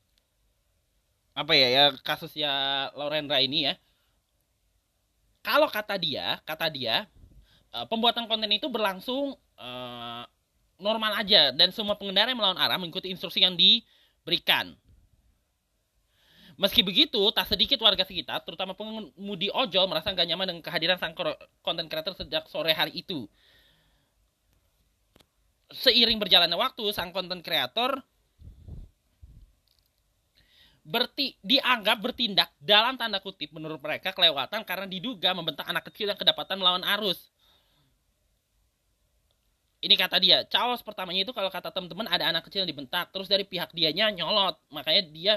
apa 1.33 1.53
ya 1.57 1.69
ya 1.73 1.85
kasusnya 2.05 2.53
Laurendra 2.93 3.41
ini 3.41 3.65
ya. 3.71 3.75
Kalau 5.41 5.71
kata 5.71 5.97
dia 5.97 6.37
kata 6.45 6.69
dia 6.69 7.09
uh, 7.73 7.89
pembuatan 7.89 8.29
konten 8.29 8.53
itu 8.53 8.69
berlangsung 8.69 9.39
uh, 9.57 10.25
normal 10.77 11.17
aja. 11.17 11.49
Dan 11.55 11.73
semua 11.73 11.97
pengendara 11.97 12.29
yang 12.29 12.41
melawan 12.43 12.61
arah 12.61 12.77
mengikuti 12.77 13.09
instruksi 13.09 13.41
yang 13.41 13.57
diberikan 13.57 14.77
Meski 16.63 16.87
begitu, 16.87 17.19
tak 17.35 17.51
sedikit 17.51 17.83
warga 17.83 18.07
sekitar, 18.07 18.39
terutama 18.47 18.71
pengemudi 18.79 19.51
ojol, 19.51 19.91
merasa 19.91 20.15
nggak 20.15 20.31
nyaman 20.31 20.47
dengan 20.47 20.63
kehadiran 20.63 20.95
sang 20.95 21.11
konten 21.59 21.91
kreator 21.91 22.15
sejak 22.15 22.47
sore 22.47 22.71
hari 22.71 23.03
itu. 23.03 23.27
Seiring 25.75 26.23
berjalannya 26.23 26.55
waktu, 26.55 26.87
sang 26.95 27.11
konten 27.11 27.43
kreator 27.43 27.99
berti 30.87 31.35
dianggap 31.43 31.99
bertindak 31.99 32.55
dalam 32.63 32.95
tanda 32.95 33.19
kutip 33.19 33.51
menurut 33.51 33.83
mereka 33.83 34.15
kelewatan 34.15 34.63
karena 34.63 34.87
diduga 34.87 35.35
membentak 35.35 35.67
anak 35.67 35.91
kecil 35.91 36.15
yang 36.15 36.19
kedapatan 36.19 36.63
melawan 36.63 36.87
arus. 36.99 37.27
Ini 39.83 39.99
kata 39.99 40.23
dia, 40.23 40.47
caos 40.47 40.79
pertamanya 40.79 41.27
itu 41.27 41.35
kalau 41.35 41.51
kata 41.51 41.75
teman-teman 41.75 42.07
ada 42.07 42.31
anak 42.31 42.47
kecil 42.47 42.63
yang 42.63 42.71
dibentak, 42.71 43.11
terus 43.11 43.27
dari 43.27 43.43
pihak 43.43 43.75
dianya 43.75 44.15
nyolot, 44.15 44.63
makanya 44.71 45.03
dia 45.11 45.35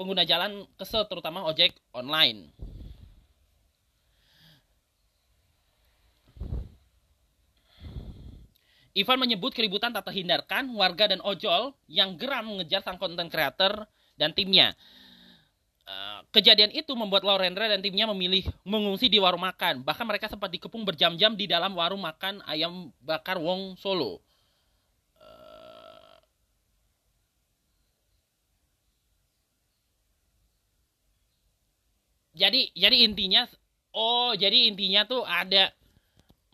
pengguna 0.00 0.24
jalan 0.24 0.64
kesel 0.80 1.04
terutama 1.04 1.44
ojek 1.44 1.76
online. 1.92 2.48
Ivan 8.96 9.20
menyebut 9.20 9.52
keributan 9.52 9.92
tak 9.92 10.08
terhindarkan 10.08 10.72
warga 10.72 11.12
dan 11.12 11.20
ojol 11.20 11.76
yang 11.84 12.16
geram 12.16 12.48
mengejar 12.48 12.80
sang 12.80 12.96
konten 12.96 13.28
creator 13.28 13.84
dan 14.16 14.32
timnya. 14.32 14.72
Eh, 15.84 16.20
kejadian 16.32 16.72
itu 16.72 16.96
membuat 16.96 17.22
Laurendra 17.22 17.68
dan 17.68 17.84
timnya 17.84 18.08
memilih 18.08 18.48
mengungsi 18.64 19.06
di 19.06 19.20
warung 19.20 19.44
makan. 19.44 19.84
Bahkan 19.84 20.06
mereka 20.08 20.32
sempat 20.32 20.48
dikepung 20.48 20.82
berjam-jam 20.82 21.36
di 21.36 21.44
dalam 21.44 21.76
warung 21.76 22.02
makan 22.02 22.40
ayam 22.48 22.88
bakar 23.04 23.36
Wong 23.36 23.76
Solo. 23.76 24.24
Jadi 32.40 32.72
jadi 32.72 32.96
intinya 33.04 33.44
oh 33.92 34.32
jadi 34.32 34.72
intinya 34.72 35.04
tuh 35.04 35.28
ada 35.28 35.68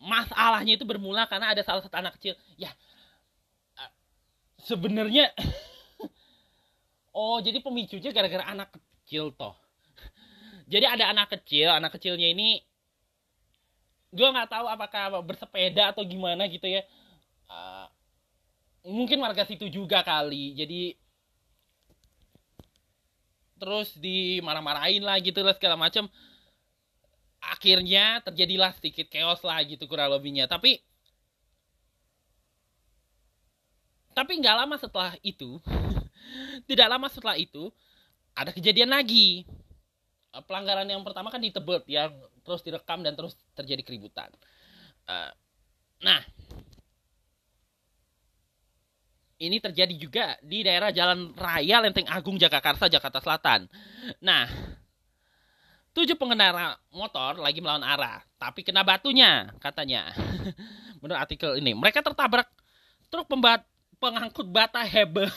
masalahnya 0.03 0.75
itu 0.75 0.83
bermula 0.83 1.23
karena 1.31 1.55
ada 1.55 1.63
salah 1.63 1.79
satu 1.79 1.95
anak 1.95 2.19
kecil 2.19 2.35
ya 2.59 2.69
sebenarnya 4.67 5.31
Oh, 7.17 7.41
jadi 7.41 7.57
pemicunya 7.65 8.13
gara-gara 8.13 8.45
anak 8.45 8.69
kecil 8.77 9.33
toh. 9.33 9.57
Jadi 10.69 10.85
ada 10.85 11.09
anak 11.09 11.33
kecil, 11.33 11.73
anak 11.73 11.97
kecilnya 11.97 12.29
ini 12.29 12.61
gue 14.13 14.27
nggak 14.29 14.53
tahu 14.53 14.69
apakah 14.69 15.25
bersepeda 15.25 15.97
atau 15.97 16.05
gimana 16.05 16.45
gitu 16.45 16.69
ya. 16.69 16.85
Uh, 17.49 17.89
mungkin 18.85 19.17
warga 19.17 19.49
situ 19.49 19.65
juga 19.65 20.05
kali. 20.05 20.53
Jadi 20.53 20.93
terus 23.57 23.93
dimarah-marahin 23.97 25.03
lah 25.03 25.17
gitu 25.19 25.41
lah 25.41 25.57
segala 25.57 25.75
macam 25.75 26.05
akhirnya 27.41 28.21
terjadilah 28.25 28.73
sedikit 28.77 29.07
chaos 29.09 29.41
lah 29.45 29.61
gitu 29.65 29.85
kurang 29.85 30.13
lebihnya. 30.13 30.49
Tapi 30.49 30.81
tapi 34.17 34.33
nggak 34.41 34.57
lama 34.65 34.75
setelah 34.81 35.13
itu 35.21 35.61
tidak 36.69 36.87
lama 36.89 37.05
setelah 37.09 37.37
itu 37.37 37.69
ada 38.33 38.49
kejadian 38.53 38.93
lagi. 38.93 39.45
Eh, 40.33 40.43
pelanggaran 40.45 40.89
yang 40.89 41.01
pertama 41.05 41.29
kan 41.33 41.41
di 41.41 41.53
Tebet 41.53 41.85
yang 41.89 42.13
terus 42.41 42.61
direkam 42.61 43.01
dan 43.01 43.13
terus 43.17 43.37
terjadi 43.57 43.81
keributan. 43.85 44.29
Uh, 45.07 45.31
nah 46.03 46.19
ini 49.37 49.61
terjadi 49.61 49.95
juga 49.97 50.25
di 50.41 50.65
daerah 50.65 50.89
Jalan 50.89 51.33
Raya 51.37 51.85
Lenteng 51.85 52.09
Agung 52.09 52.41
Jagakarsa 52.41 52.89
Jakarta 52.89 53.21
Selatan. 53.21 53.69
Nah 54.21 54.49
tujuh 55.93 56.13
pengendara 56.13 56.77
motor 56.93 57.41
lagi 57.41 57.57
melawan 57.57 57.85
arah 57.85 58.21
tapi 58.41 58.65
kena 58.65 58.81
batunya 58.81 59.53
katanya. 59.61 60.13
Menurut 61.01 61.21
artikel 61.21 61.57
ini 61.61 61.77
mereka 61.77 62.01
tertabrak 62.01 62.49
truk 63.13 63.29
pembat 63.29 63.61
pengangkut 64.01 64.49
bata 64.49 64.81
hebel 64.81 65.29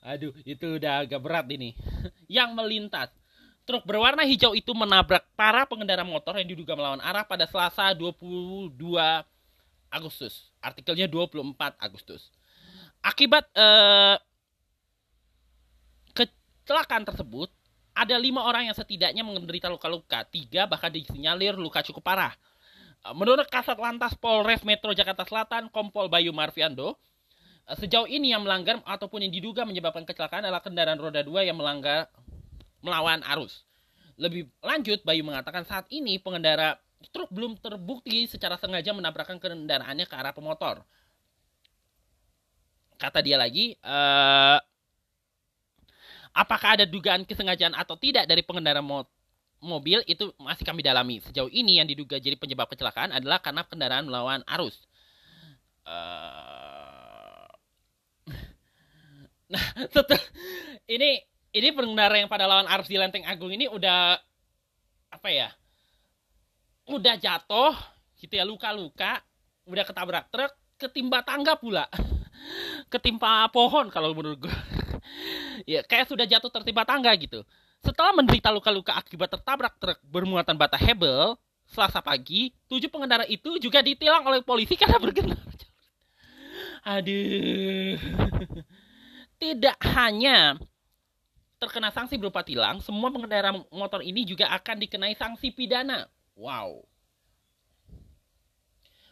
aduh 0.00 0.32
itu 0.48 0.80
udah 0.80 1.04
agak 1.04 1.20
berat 1.20 1.46
ini. 1.52 1.76
Yang 2.40 2.50
melintas. 2.56 3.10
Truk 3.68 3.84
berwarna 3.84 4.24
hijau 4.24 4.56
itu 4.56 4.72
menabrak 4.72 5.22
para 5.36 5.68
pengendara 5.68 6.02
motor 6.02 6.34
yang 6.40 6.48
diduga 6.48 6.74
melawan 6.74 6.98
arah 7.04 7.22
pada 7.22 7.46
Selasa 7.46 7.92
22 7.94 8.72
Agustus. 9.92 10.50
Artikelnya 10.58 11.06
24 11.06 11.78
Agustus. 11.78 12.32
Akibat 13.00 13.48
eh, 13.56 14.16
kecelakaan 16.12 17.08
tersebut, 17.08 17.48
ada 17.96 18.16
lima 18.20 18.44
orang 18.44 18.68
yang 18.68 18.76
setidaknya 18.76 19.24
menderita 19.24 19.72
luka-luka. 19.72 20.24
Tiga 20.28 20.68
bahkan 20.68 20.92
disinyalir 20.92 21.56
luka 21.56 21.80
cukup 21.80 22.04
parah. 22.04 22.32
Eh, 23.04 23.14
menurut 23.16 23.48
Kasat 23.48 23.80
Lantas 23.80 24.12
Polres 24.16 24.60
Metro 24.68 24.92
Jakarta 24.92 25.24
Selatan, 25.24 25.72
Kompol 25.72 26.12
Bayu 26.12 26.36
Marviando, 26.36 27.00
eh, 27.64 27.76
sejauh 27.76 28.04
ini 28.04 28.36
yang 28.36 28.44
melanggar 28.44 28.84
ataupun 28.84 29.24
yang 29.24 29.32
diduga 29.32 29.64
menyebabkan 29.64 30.04
kecelakaan 30.04 30.44
adalah 30.44 30.60
kendaraan 30.60 31.00
roda 31.00 31.24
dua 31.24 31.40
yang 31.44 31.56
melanggar 31.56 32.12
melawan 32.84 33.24
arus. 33.36 33.64
Lebih 34.20 34.52
lanjut, 34.60 35.00
Bayu 35.00 35.24
mengatakan 35.24 35.64
saat 35.64 35.88
ini 35.88 36.20
pengendara 36.20 36.76
truk 37.08 37.32
belum 37.32 37.56
terbukti 37.56 38.28
secara 38.28 38.60
sengaja 38.60 38.92
menabrakkan 38.92 39.40
kendaraannya 39.40 40.04
ke 40.04 40.12
arah 40.12 40.36
pemotor. 40.36 40.84
Kata 43.00 43.24
dia 43.24 43.40
lagi, 43.40 43.72
uh, 43.80 44.60
apakah 46.36 46.76
ada 46.76 46.84
dugaan 46.84 47.24
kesengajaan 47.24 47.72
atau 47.72 47.96
tidak 47.96 48.28
dari 48.28 48.44
pengendara 48.44 48.84
mo 48.84 49.08
mobil 49.60 50.04
itu 50.04 50.28
masih 50.36 50.64
kami 50.68 50.84
dalami. 50.84 51.20
Sejauh 51.24 51.48
ini 51.48 51.80
yang 51.80 51.88
diduga 51.88 52.20
jadi 52.20 52.36
penyebab 52.36 52.68
kecelakaan 52.68 53.12
adalah 53.16 53.40
karena 53.40 53.64
kendaraan 53.64 54.04
melawan 54.04 54.44
arus. 54.56 54.84
Uh, 55.84 57.48
nah, 59.52 59.64
setelah 59.88 60.20
ini 60.84 61.24
ini 61.56 61.68
pengendara 61.72 62.20
yang 62.20 62.28
pada 62.28 62.44
lawan 62.44 62.68
arus 62.68 62.88
di 62.88 63.00
Lenteng 63.00 63.24
Agung 63.24 63.52
ini 63.52 63.64
udah 63.64 64.20
apa 65.08 65.28
ya? 65.32 65.48
Udah 66.84 67.16
jatuh, 67.16 67.72
gitu 68.20 68.36
ya 68.36 68.44
luka-luka, 68.44 69.24
udah 69.64 69.84
ketabrak 69.88 70.28
truk, 70.28 70.52
ketimpa 70.76 71.24
tangga 71.24 71.56
pula. 71.56 71.88
Ketimpa 72.90 73.46
pohon 73.54 73.88
kalau 73.92 74.12
menurut 74.12 74.48
gue. 74.48 74.56
ya 75.72 75.80
kayak 75.86 76.10
sudah 76.10 76.26
jatuh 76.26 76.50
tertimpa 76.50 76.82
tangga 76.84 77.12
gitu. 77.16 77.44
Setelah 77.80 78.12
menderita 78.12 78.52
luka-luka 78.52 78.92
akibat 78.92 79.32
tertabrak 79.32 79.76
truk 79.80 79.98
bermuatan 80.04 80.56
bata 80.56 80.76
hebel, 80.76 81.38
Selasa 81.70 82.02
pagi, 82.02 82.50
tujuh 82.66 82.90
pengendara 82.90 83.22
itu 83.30 83.54
juga 83.62 83.78
ditilang 83.78 84.26
oleh 84.26 84.42
polisi 84.42 84.74
karena 84.74 84.98
bergendara. 84.98 85.38
Aduh. 86.98 87.94
Tidak 89.40 89.78
hanya 89.94 90.58
terkena 91.62 91.94
sanksi 91.94 92.16
berupa 92.18 92.42
tilang, 92.42 92.82
semua 92.82 93.12
pengendara 93.12 93.54
motor 93.70 94.00
ini 94.02 94.26
juga 94.26 94.50
akan 94.50 94.82
dikenai 94.82 95.14
sanksi 95.14 95.54
pidana. 95.54 96.10
Wow. 96.34 96.82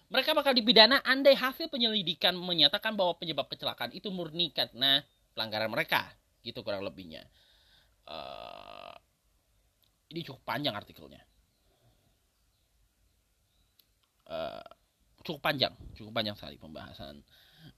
Mereka 0.08 0.32
bakal 0.32 0.56
dipidana 0.56 1.04
andai 1.04 1.36
hasil 1.36 1.68
penyelidikan 1.68 2.32
menyatakan 2.32 2.96
bahwa 2.96 3.12
penyebab 3.20 3.44
kecelakaan 3.52 3.92
itu 3.92 4.08
murni 4.08 4.48
karena 4.56 5.04
pelanggaran 5.36 5.68
mereka. 5.68 6.08
Gitu 6.40 6.64
kurang 6.64 6.80
lebihnya. 6.80 7.28
Uh, 8.08 8.96
ini 10.08 10.24
cukup 10.24 10.40
panjang 10.48 10.72
artikelnya. 10.72 11.20
Uh, 14.28 14.64
cukup 15.24 15.44
panjang, 15.44 15.72
cukup 15.92 16.12
panjang 16.16 16.36
sekali 16.36 16.56
pembahasan 16.56 17.20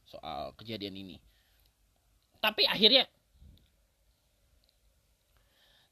soal 0.07 0.55
kejadian 0.55 0.95
ini. 0.95 1.19
Tapi 2.39 2.63
akhirnya 2.67 3.11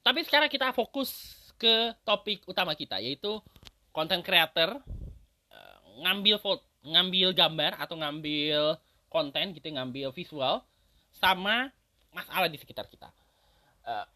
tapi 0.06 0.24
sekarang 0.24 0.48
kita 0.48 0.70
fokus 0.72 1.36
ke 1.58 1.92
topik 2.06 2.46
utama 2.46 2.72
kita 2.72 3.02
yaitu 3.02 3.42
content 3.90 4.22
creator 4.22 4.78
ngambil 6.02 6.36
foto, 6.38 6.64
ngambil 6.86 7.34
gambar 7.34 7.72
atau 7.78 7.94
ngambil 7.98 8.78
konten 9.10 9.56
gitu, 9.56 9.68
ngambil 9.72 10.14
visual 10.14 10.62
sama 11.14 11.72
masalah 12.14 12.46
di 12.46 12.58
sekitar 12.60 12.86
kita. 12.86 13.10
Uh, 13.82 14.06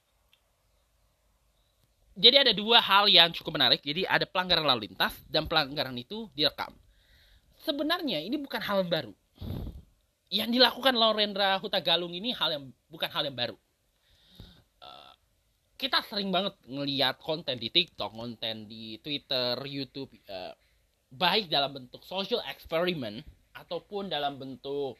jadi 2.12 2.45
ada 2.45 2.53
dua 2.53 2.79
hal 2.79 3.09
yang 3.09 3.33
cukup 3.33 3.57
menarik. 3.57 3.81
Jadi 3.81 4.05
ada 4.05 4.29
pelanggaran 4.29 4.68
lalu 4.68 4.92
lintas 4.92 5.16
dan 5.33 5.49
pelanggaran 5.49 5.97
itu 5.97 6.29
direkam. 6.37 6.77
Sebenarnya 7.64 8.21
ini 8.21 8.37
bukan 8.37 8.61
hal 8.61 8.85
baru. 8.85 9.16
Yang 10.33 10.61
dilakukan 10.61 10.97
Laurendra 10.97 11.61
Hutagalung 11.61 12.12
ini 12.12 12.33
hal 12.33 12.57
yang 12.57 12.64
bukan 12.88 13.09
hal 13.09 13.29
yang 13.29 13.37
baru 13.37 13.57
kita 15.83 15.99
sering 16.07 16.31
banget 16.31 16.55
ngeliat 16.71 17.18
konten 17.18 17.59
di 17.59 17.66
TikTok, 17.66 18.14
konten 18.14 18.71
di 18.71 19.03
Twitter, 19.03 19.59
YouTube, 19.66 20.14
uh, 20.31 20.55
baik 21.12 21.53
dalam 21.53 21.77
bentuk 21.77 22.01
social 22.09 22.40
experiment 22.48 23.20
ataupun 23.53 24.09
dalam 24.09 24.40
bentuk 24.40 24.96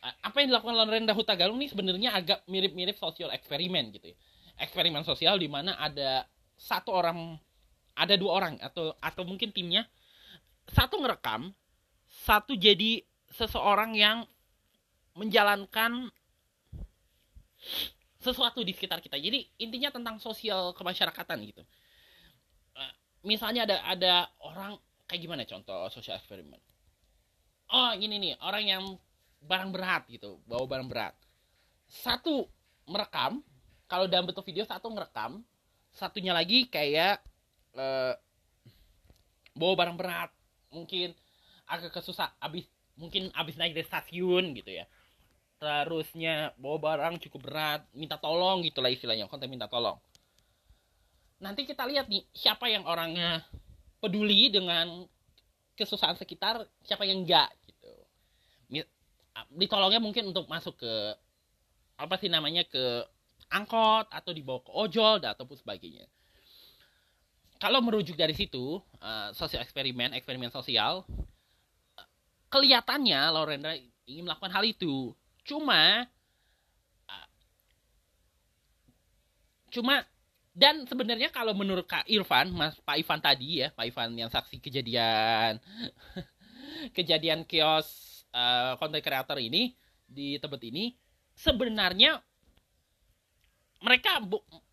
uh, 0.00 0.14
apa 0.24 0.40
yang 0.40 0.48
dilakukan 0.56 0.72
oleh 0.72 0.88
Renda 0.98 1.12
Hutagalung 1.12 1.60
ini 1.60 1.68
sebenarnya 1.68 2.16
agak 2.16 2.38
mirip-mirip 2.48 2.96
social 2.96 3.28
experiment 3.36 3.92
gitu 3.92 4.12
ya. 4.12 4.16
Eksperimen 4.64 5.04
sosial 5.04 5.36
di 5.40 5.48
mana 5.48 5.76
ada 5.76 6.24
satu 6.56 6.92
orang, 6.92 7.36
ada 7.96 8.14
dua 8.16 8.32
orang 8.40 8.54
atau 8.60 8.96
atau 9.00 9.22
mungkin 9.24 9.52
timnya 9.52 9.88
satu 10.70 11.00
ngerekam, 11.02 11.52
satu 12.06 12.54
jadi 12.54 13.02
seseorang 13.32 13.96
yang 13.96 14.24
menjalankan 15.16 16.08
sesuatu 18.22 18.62
di 18.62 18.72
sekitar 18.72 19.02
kita. 19.02 19.18
Jadi 19.18 19.44
intinya 19.58 19.90
tentang 19.90 20.16
sosial 20.22 20.72
kemasyarakatan 20.76 21.42
gitu. 21.48 21.62
Uh, 22.76 22.92
misalnya 23.26 23.66
ada 23.66 23.76
ada 23.88 24.14
orang 24.38 24.78
kayak 25.12 25.28
gimana 25.28 25.44
contoh 25.44 25.92
sosial 25.92 26.16
eksperimen. 26.16 26.56
Oh 27.68 27.92
gini 28.00 28.16
nih 28.16 28.32
orang 28.40 28.64
yang 28.64 28.84
barang 29.44 29.68
berat 29.68 30.08
gitu, 30.08 30.40
bawa 30.48 30.64
barang 30.64 30.88
berat. 30.88 31.12
Satu 31.84 32.48
merekam, 32.88 33.44
kalau 33.84 34.08
dalam 34.08 34.24
bentuk 34.24 34.48
video 34.48 34.64
satu 34.64 34.88
merekam, 34.88 35.44
satunya 35.92 36.32
lagi 36.32 36.64
kayak 36.64 37.20
uh, 37.76 38.16
bawa 39.52 39.74
barang 39.84 39.96
berat, 40.00 40.30
mungkin 40.72 41.12
agak 41.68 41.92
kesusah, 41.92 42.32
abis 42.40 42.64
mungkin 42.96 43.28
abis 43.36 43.60
naik 43.60 43.76
dari 43.76 43.84
stasiun 43.84 44.56
gitu 44.56 44.72
ya. 44.72 44.88
Terusnya 45.60 46.56
bawa 46.56 46.80
barang 46.80 47.20
cukup 47.28 47.52
berat 47.52 47.84
minta 47.92 48.16
tolong 48.16 48.64
gitulah 48.64 48.88
istilahnya. 48.88 49.28
Konten 49.28 49.52
minta 49.52 49.68
tolong. 49.68 50.00
Nanti 51.44 51.68
kita 51.68 51.84
lihat 51.84 52.08
nih 52.08 52.24
siapa 52.32 52.72
yang 52.72 52.88
orangnya 52.88 53.44
peduli 54.02 54.50
dengan 54.50 55.06
kesusahan 55.78 56.18
sekitar 56.18 56.66
siapa 56.82 57.06
yang 57.06 57.22
enggak 57.22 57.48
gitu. 57.62 57.92
Ditolongnya 59.54 60.02
mungkin 60.02 60.34
untuk 60.34 60.50
masuk 60.50 60.76
ke 60.82 60.94
apa 61.96 62.18
sih 62.18 62.26
namanya 62.26 62.66
ke 62.66 63.06
angkot 63.48 64.10
atau 64.10 64.34
dibawa 64.34 64.60
ke 64.60 64.72
ojol 64.74 65.22
dan 65.22 65.38
ataupun 65.38 65.54
sebagainya. 65.54 66.04
Kalau 67.62 67.78
merujuk 67.78 68.18
dari 68.18 68.34
situ 68.34 68.82
uh, 68.98 69.30
sosial 69.38 69.62
eksperimen 69.62 70.18
eksperimen 70.18 70.50
sosial 70.50 71.06
kelihatannya 72.50 73.20
Laurenda 73.30 73.72
ingin 74.04 74.26
melakukan 74.26 74.52
hal 74.52 74.66
itu. 74.66 75.14
Cuma 75.46 76.04
cuma 79.72 80.04
dan 80.52 80.84
sebenarnya 80.84 81.32
kalau 81.32 81.56
menurut 81.56 81.88
Kak 81.88 82.04
Irfan, 82.04 82.52
Mas 82.52 82.76
Pak 82.84 83.00
Ivan 83.00 83.20
tadi 83.24 83.64
ya, 83.64 83.72
Pak 83.72 83.88
Ivan 83.88 84.12
yang 84.12 84.28
saksi 84.28 84.60
kejadian 84.60 85.56
kejadian 86.96 87.48
kios 87.48 87.88
uh, 88.36 88.76
content 88.76 89.00
creator 89.00 89.40
ini 89.40 89.72
di 90.04 90.36
Tebet 90.36 90.60
ini 90.68 90.92
sebenarnya 91.32 92.20
mereka 93.80 94.20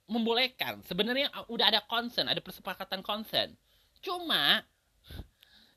membolehkan. 0.03 0.83
Sebenarnya 0.83 1.31
udah 1.47 1.71
ada 1.71 1.79
konsen 1.87 2.27
ada 2.27 2.43
persepakatan 2.43 2.99
konsen 2.99 3.55
cuma 4.03 4.63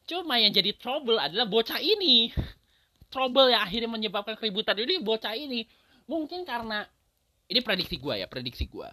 cuma 0.03 0.35
yang 0.43 0.51
jadi 0.51 0.75
trouble 0.75 1.15
adalah 1.15 1.47
bocah 1.47 1.79
ini. 1.79 2.35
Trouble 3.07 3.55
yang 3.55 3.63
akhirnya 3.63 3.87
menyebabkan 3.87 4.35
keributan 4.35 4.75
ini 4.83 4.99
bocah 4.99 5.39
ini. 5.39 5.63
Mungkin 6.11 6.43
karena 6.43 6.83
ini 7.47 7.63
prediksi 7.63 8.03
gue 8.03 8.19
ya 8.19 8.27
prediksi 8.27 8.67
gue 8.67 8.89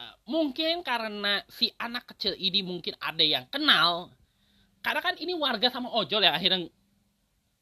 uh, 0.00 0.14
mungkin 0.30 0.86
karena 0.86 1.42
si 1.50 1.74
anak 1.74 2.14
kecil 2.14 2.38
ini 2.38 2.62
mungkin 2.62 2.94
ada 3.02 3.26
yang 3.26 3.50
kenal. 3.50 4.14
Karena 4.78 5.02
kan 5.02 5.18
ini 5.18 5.34
warga 5.34 5.66
sama 5.74 5.90
ojol 5.90 6.22
ya 6.22 6.38
akhirnya 6.38 6.70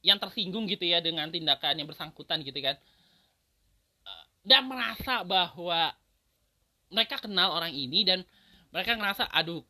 yang 0.04 0.20
tersinggung 0.20 0.68
gitu 0.68 0.84
ya 0.84 1.00
dengan 1.00 1.32
tindakan 1.32 1.80
yang 1.80 1.88
bersangkutan 1.88 2.44
gitu 2.44 2.60
kan. 2.60 2.76
Uh, 4.04 4.24
dan 4.44 4.68
merasa 4.68 5.24
bahwa 5.24 5.96
mereka 6.92 7.16
kenal 7.24 7.56
orang 7.56 7.72
ini 7.72 8.04
dan 8.04 8.20
mereka 8.68 8.94
ngerasa 8.94 9.24
aduh 9.32 9.64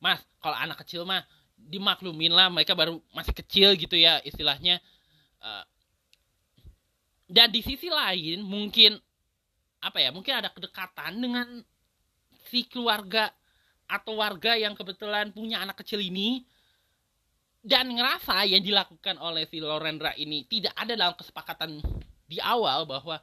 mas 0.00 0.24
kalau 0.40 0.56
anak 0.56 0.80
kecil 0.82 1.04
mah 1.04 1.22
dimaklumin 1.54 2.32
lah 2.32 2.48
mereka 2.48 2.72
baru 2.72 2.96
masih 3.12 3.36
kecil 3.36 3.76
gitu 3.76 3.94
ya 3.94 4.24
istilahnya. 4.24 4.80
Uh, 5.38 5.64
dan 7.28 7.52
di 7.52 7.60
sisi 7.60 7.92
lain 7.92 8.40
mungkin 8.40 8.96
apa 9.78 10.00
ya 10.00 10.10
mungkin 10.10 10.42
ada 10.42 10.50
kedekatan 10.50 11.20
dengan 11.20 11.62
si 12.48 12.66
keluarga 12.66 13.30
atau 13.88 14.20
warga 14.20 14.56
yang 14.56 14.76
kebetulan 14.76 15.32
punya 15.32 15.64
anak 15.64 15.80
kecil 15.80 16.00
ini 16.00 16.44
dan 17.64 17.88
ngerasa 17.88 18.44
yang 18.48 18.62
dilakukan 18.62 19.16
oleh 19.20 19.48
si 19.48 19.60
Lorendra 19.60 20.12
ini 20.16 20.44
tidak 20.48 20.76
ada 20.76 20.94
dalam 20.94 21.16
kesepakatan 21.16 21.80
di 22.28 22.36
awal 22.40 22.84
bahwa 22.84 23.16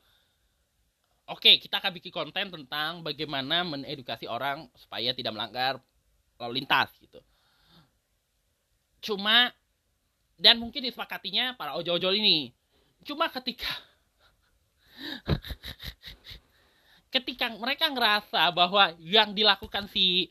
oke 1.29 1.41
okay, 1.41 1.55
kita 1.61 1.77
akan 1.77 1.93
bikin 1.97 2.13
konten 2.13 2.49
tentang 2.49 3.05
bagaimana 3.05 3.61
menedukasi 3.65 4.25
orang 4.25 4.69
supaya 4.77 5.13
tidak 5.13 5.33
melanggar 5.33 5.81
lalu 6.41 6.61
lintas 6.61 6.91
gitu. 6.99 7.21
Cuma 9.05 9.53
dan 10.35 10.59
mungkin 10.59 10.83
disepakatinya 10.83 11.55
para 11.55 11.77
ojol-ojol 11.79 12.19
ini. 12.19 12.51
Cuma 13.05 13.29
ketika 13.31 13.69
ketika 17.15 17.47
mereka 17.55 17.87
ngerasa 17.87 18.51
bahwa 18.51 18.91
yang 18.99 19.31
dilakukan 19.31 19.87
si 19.87 20.27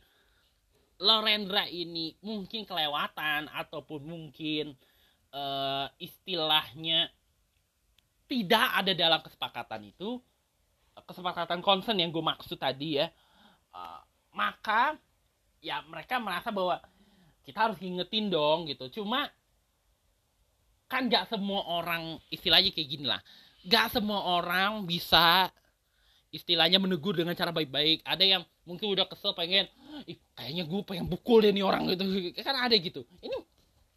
Lorendra 1.00 1.64
ini 1.64 2.12
mungkin 2.20 2.68
kelewatan 2.68 3.48
ataupun 3.48 4.04
mungkin 4.04 4.76
uh, 5.32 5.88
istilahnya 5.96 7.08
tidak 8.28 8.68
ada 8.84 8.92
dalam 8.92 9.20
kesepakatan 9.24 9.88
itu 9.88 10.20
kesepakatan 11.08 11.64
concern 11.64 11.98
yang 11.98 12.12
gue 12.12 12.22
maksud 12.22 12.60
tadi 12.60 13.00
ya 13.00 13.08
uh, 13.72 14.00
maka 14.36 15.00
ya 15.64 15.80
mereka 15.88 16.20
merasa 16.20 16.52
bahwa 16.52 16.78
kita 17.44 17.68
harus 17.68 17.76
ngingetin 17.80 18.32
dong 18.32 18.64
gitu. 18.68 19.00
Cuma 19.00 19.28
kan 20.88 21.08
gak 21.08 21.32
semua 21.32 21.64
orang 21.64 22.20
istilahnya 22.28 22.70
kayak 22.70 22.88
gini 22.88 23.06
lah 23.08 23.20
gak 23.64 23.96
semua 23.96 24.20
orang 24.36 24.84
bisa 24.84 25.48
istilahnya 26.34 26.82
menegur 26.82 27.14
dengan 27.14 27.38
cara 27.38 27.54
baik-baik. 27.54 28.02
Ada 28.02 28.24
yang 28.26 28.42
mungkin 28.66 28.90
udah 28.90 29.06
kesel 29.06 29.30
pengen 29.38 29.70
Ih, 30.10 30.18
kayaknya 30.34 30.66
gue 30.66 30.80
pengen 30.82 31.06
pukul 31.06 31.46
deh 31.46 31.54
nih 31.54 31.62
orang 31.62 31.86
gitu. 31.94 32.02
Kan 32.46 32.58
ada 32.58 32.74
gitu. 32.74 33.06
Ini 33.22 33.38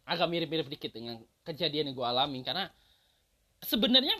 agak 0.06 0.30
mirip-mirip 0.30 0.70
dikit 0.70 0.94
dengan 0.94 1.18
kejadian 1.42 1.90
yang 1.90 1.96
gue 1.98 2.06
alami 2.06 2.40
karena 2.46 2.70
sebenarnya 3.60 4.14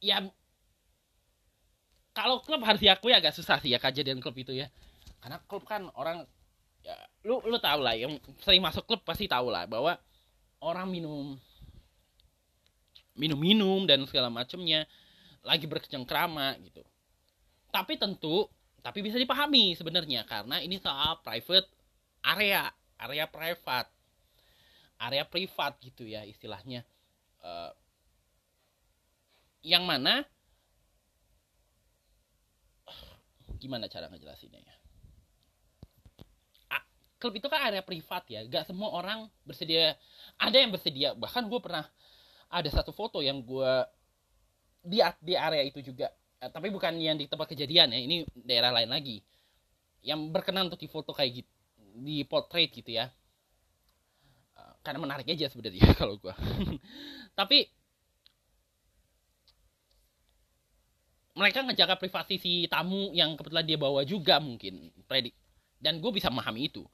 ya 0.00 0.24
kalau 2.16 2.40
klub 2.40 2.64
harus 2.64 2.80
diakui 2.80 3.12
agak 3.12 3.36
susah 3.36 3.60
sih 3.60 3.76
ya 3.76 3.78
kejadian 3.78 4.24
klub 4.24 4.34
itu 4.40 4.56
ya. 4.56 4.72
Karena 5.20 5.36
klub 5.44 5.68
kan 5.68 5.92
orang 5.92 6.24
ya 6.80 6.96
lu 7.28 7.44
lu 7.44 7.60
tahu 7.60 7.84
lah 7.84 7.92
yang 7.92 8.16
sering 8.40 8.64
masuk 8.64 8.88
klub 8.88 9.04
pasti 9.04 9.28
tahu 9.28 9.52
lah 9.52 9.68
bahwa 9.68 10.00
orang 10.64 10.88
minum 10.88 11.36
minum-minum 13.14 13.86
dan 13.86 14.02
segala 14.08 14.32
macamnya 14.32 14.88
lagi 15.44 15.68
berkecengkrama 15.68 16.56
gitu. 16.64 16.80
Tapi 17.68 18.00
tentu 18.00 18.48
tapi 18.84 19.00
bisa 19.00 19.16
dipahami 19.16 19.72
sebenarnya 19.76 20.28
karena 20.28 20.60
ini 20.60 20.76
soal 20.80 21.20
private 21.20 21.68
area 22.24 22.68
area 23.00 23.28
privat. 23.28 23.86
Area 25.00 25.24
privat 25.28 25.76
gitu 25.84 26.08
ya 26.08 26.24
istilahnya. 26.24 26.84
Uh, 27.44 27.72
yang 29.64 29.84
mana 29.84 30.24
gimana 33.60 33.88
cara 33.88 34.08
ngejelasinnya 34.08 34.60
ya? 34.60 34.74
Klub 37.24 37.40
itu 37.40 37.48
kan 37.48 37.72
area 37.72 37.80
privat 37.80 38.28
ya 38.28 38.44
gak 38.44 38.68
semua 38.68 38.92
orang 38.92 39.32
bersedia 39.48 39.96
ada 40.36 40.56
yang 40.60 40.68
bersedia. 40.68 41.16
Bahkan 41.16 41.48
gue 41.48 41.56
pernah 41.56 41.88
ada 42.52 42.68
satu 42.68 42.92
foto 42.92 43.24
yang 43.24 43.40
gue 43.40 43.72
di 44.84 45.00
di 45.24 45.34
area 45.34 45.64
itu 45.64 45.80
juga. 45.80 46.12
Eh, 46.38 46.50
tapi 46.52 46.68
bukan 46.68 46.92
yang 47.00 47.16
di 47.16 47.24
tempat 47.24 47.48
kejadian 47.50 47.90
ya 47.90 47.98
ini 47.98 48.28
daerah 48.36 48.70
lain 48.70 48.92
lagi. 48.92 49.24
Yang 50.04 50.20
berkenan 50.30 50.68
untuk 50.68 50.80
difoto 50.80 51.16
kayak 51.16 51.42
gitu 51.42 51.52
di 52.04 52.22
portrait 52.28 52.68
gitu 52.68 52.92
ya. 52.92 53.08
Uh, 54.54 54.74
karena 54.86 55.02
menarik 55.02 55.26
aja 55.26 55.50
sebenarnya 55.50 55.82
kalau 55.98 56.14
gue 56.14 56.30
tapi 57.38 57.66
mereka 61.34 61.66
ngejaga 61.66 61.98
privasi 61.98 62.38
si 62.38 62.52
tamu 62.70 63.10
yang 63.10 63.34
kebetulan 63.34 63.66
dia 63.66 63.74
bawa 63.74 64.06
juga 64.06 64.38
mungkin 64.38 64.94
predik 65.10 65.34
dan 65.82 65.98
gue 65.98 66.10
bisa 66.14 66.30
memahami 66.30 66.70
itu. 66.70 66.86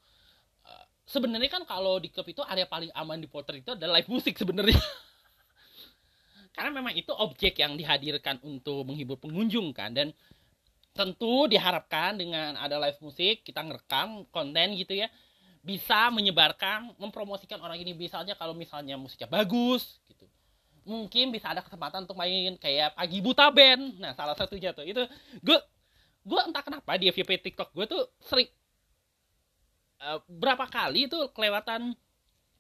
Sebenarnya 1.11 1.51
kan 1.51 1.67
kalau 1.67 1.99
di 1.99 2.07
klub 2.07 2.23
itu 2.31 2.39
area 2.47 2.71
paling 2.71 2.95
aman 2.95 3.19
di 3.19 3.27
potret 3.27 3.67
itu 3.67 3.75
adalah 3.75 3.99
live 3.99 4.07
musik 4.07 4.39
sebenarnya 4.39 4.79
karena 6.53 6.71
memang 6.75 6.95
itu 6.95 7.11
objek 7.15 7.59
yang 7.63 7.79
dihadirkan 7.79 8.39
untuk 8.43 8.87
menghibur 8.87 9.17
pengunjung 9.17 9.71
kan. 9.75 9.95
Dan 9.95 10.11
tentu 10.91 11.47
diharapkan 11.47 12.19
dengan 12.19 12.59
ada 12.59 12.77
live 12.83 12.99
musik 12.99 13.47
kita 13.47 13.63
ngerekam 13.63 14.27
konten 14.35 14.75
gitu 14.75 14.99
ya 14.99 15.07
bisa 15.63 16.11
menyebarkan 16.11 16.97
mempromosikan 16.99 17.61
orang 17.63 17.79
ini. 17.79 17.95
Misalnya 17.95 18.35
kalau 18.35 18.53
misalnya 18.57 18.99
musiknya 18.99 19.31
bagus 19.31 20.01
gitu. 20.11 20.27
Mungkin 20.89 21.31
bisa 21.31 21.53
ada 21.53 21.63
kesempatan 21.63 22.09
untuk 22.09 22.19
main 22.19 22.57
kayak 22.59 22.99
pagi 22.99 23.23
buta 23.23 23.53
band. 23.53 24.01
Nah 24.03 24.13
salah 24.17 24.35
satunya 24.35 24.75
tuh. 24.75 24.83
Itu 24.83 25.07
gue 25.45 25.59
gue 26.21 26.41
entah 26.45 26.65
kenapa 26.65 26.99
di 27.01 27.09
FYP 27.09 27.41
TikTok 27.53 27.73
gue 27.73 27.87
tuh 27.87 28.03
sering 28.21 28.51
Eh, 30.01 30.19
berapa 30.33 30.65
kali 30.65 31.05
itu 31.13 31.19
kelewatan 31.37 31.93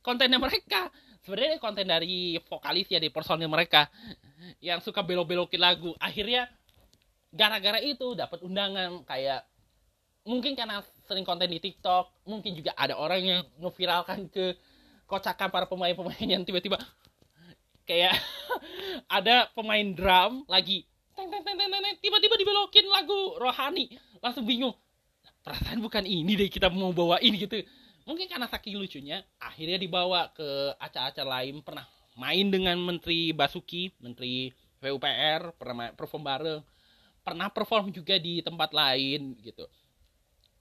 kontennya 0.04 0.36
mereka 0.36 0.92
sebenarnya 1.24 1.60
konten 1.60 1.86
dari 1.86 2.40
vokalis 2.48 2.88
ya 2.88 3.00
di 3.00 3.12
personil 3.12 3.48
mereka 3.48 3.88
yang 4.64 4.80
suka 4.80 5.04
belok-belokin 5.04 5.60
lagu. 5.60 5.92
Akhirnya 6.00 6.48
gara-gara 7.30 7.78
itu 7.80 8.18
dapat 8.18 8.42
undangan 8.42 9.04
kayak 9.06 9.46
mungkin 10.26 10.52
karena 10.52 10.84
sering 11.08 11.24
konten 11.24 11.48
di 11.48 11.62
TikTok 11.62 12.28
mungkin 12.28 12.52
juga 12.56 12.76
ada 12.76 12.98
orang 12.98 13.20
yang 13.22 13.40
ngeviralkan 13.60 14.28
ke 14.28 14.56
kocakan 15.08 15.48
para 15.48 15.66
pemain-pemain 15.66 16.28
yang 16.38 16.42
tiba-tiba 16.46 16.78
kayak 17.88 18.14
ada 19.18 19.50
pemain 19.56 19.86
drum 19.94 20.44
lagi 20.46 20.86
tiba-tiba 22.00 22.34
dibelokin 22.40 22.86
lagu 22.88 23.36
rohani. 23.36 23.92
Langsung 24.20 24.44
bingung 24.48 24.72
perasaan 25.40 25.80
bukan 25.80 26.04
ini 26.04 26.36
deh 26.36 26.48
kita 26.52 26.68
mau 26.68 26.92
bawain 26.92 27.32
gitu 27.32 27.64
mungkin 28.04 28.26
karena 28.28 28.46
saking 28.48 28.76
lucunya 28.76 29.22
akhirnya 29.40 29.78
dibawa 29.80 30.32
ke 30.32 30.74
acara-acara 30.80 31.40
lain. 31.40 31.60
Pernah 31.64 31.86
main 32.16 32.46
dengan 32.48 32.76
Menteri 32.80 33.32
Basuki 33.32 33.92
Menteri 34.00 34.52
PUPR 34.80 35.54
pernah 35.56 35.92
perform 35.92 36.22
bareng. 36.24 36.60
Pernah 37.20 37.48
perform 37.52 37.92
juga 37.92 38.16
di 38.16 38.40
tempat 38.40 38.72
lain 38.72 39.36
gitu. 39.44 39.68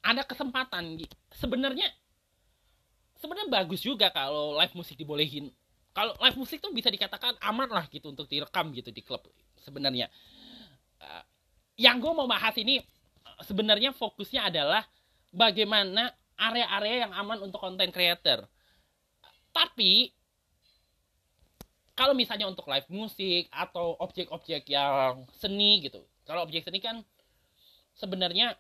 Ada 0.04 0.28
kesempatan 0.28 1.00
sebenarnya 1.32 1.88
sebenarnya 3.20 3.52
bagus 3.52 3.84
juga 3.84 4.12
kalau 4.12 4.56
live 4.60 4.76
musik 4.76 4.96
dibolehin. 5.00 5.52
Kalau 5.96 6.16
live 6.20 6.38
musik 6.40 6.64
tuh 6.64 6.72
bisa 6.72 6.88
dikatakan 6.88 7.36
aman 7.44 7.68
lah 7.68 7.88
gitu 7.92 8.12
untuk 8.12 8.28
direkam 8.28 8.72
gitu 8.72 8.92
di 8.92 9.04
klub 9.04 9.24
sebenarnya. 9.60 10.08
Uh, 11.00 11.24
yang 11.80 12.00
gue 12.00 12.12
mau 12.12 12.28
bahas 12.28 12.56
ini 12.60 12.84
sebenarnya 13.44 13.96
fokusnya 13.96 14.52
adalah 14.52 14.84
bagaimana 15.32 16.12
area-area 16.40 17.06
yang 17.08 17.14
aman 17.14 17.44
untuk 17.44 17.60
konten 17.60 17.92
creator. 17.92 18.48
Tapi 19.52 20.16
kalau 22.00 22.16
misalnya 22.16 22.48
untuk 22.48 22.64
live 22.72 22.88
musik 22.88 23.52
atau 23.52 24.00
objek-objek 24.00 24.64
yang 24.72 25.28
seni 25.36 25.84
gitu. 25.84 26.00
Kalau 26.24 26.48
objek 26.48 26.64
seni 26.64 26.80
kan 26.80 27.04
sebenarnya 28.00 28.56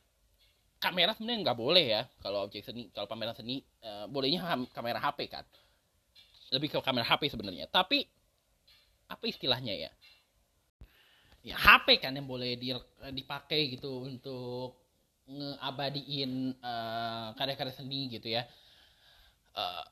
kamera 0.80 1.12
sebenarnya 1.15 1.39
nggak 1.44 1.60
boleh 1.60 1.86
ya 1.92 2.02
kalau 2.24 2.48
objek 2.48 2.63
seni 2.63 2.88
kalau 2.96 3.08
pameran 3.08 3.36
seni 3.36 3.63
uh, 3.84 4.08
bolehnya 4.08 4.44
kamera 4.72 5.00
HP 5.00 5.28
kan 5.28 5.44
lebih 6.56 6.72
ke 6.72 6.80
kamera 6.80 7.04
HP 7.04 7.36
sebenarnya 7.36 7.68
tapi 7.68 8.08
apa 9.12 9.24
istilahnya 9.28 9.76
ya 9.76 9.92
ya 11.44 11.56
HP 11.60 12.00
kan 12.00 12.15
yang 12.15 12.28
boleh 12.28 12.56
di, 12.56 12.72
dipakai 13.12 13.76
gitu 13.76 14.08
untuk 14.08 14.80
ngeabadiin 15.30 16.58
uh, 16.58 17.38
karya-karya 17.38 17.74
seni 17.74 18.10
gitu 18.10 18.34
ya. 18.34 18.44
Uh, 19.54 19.86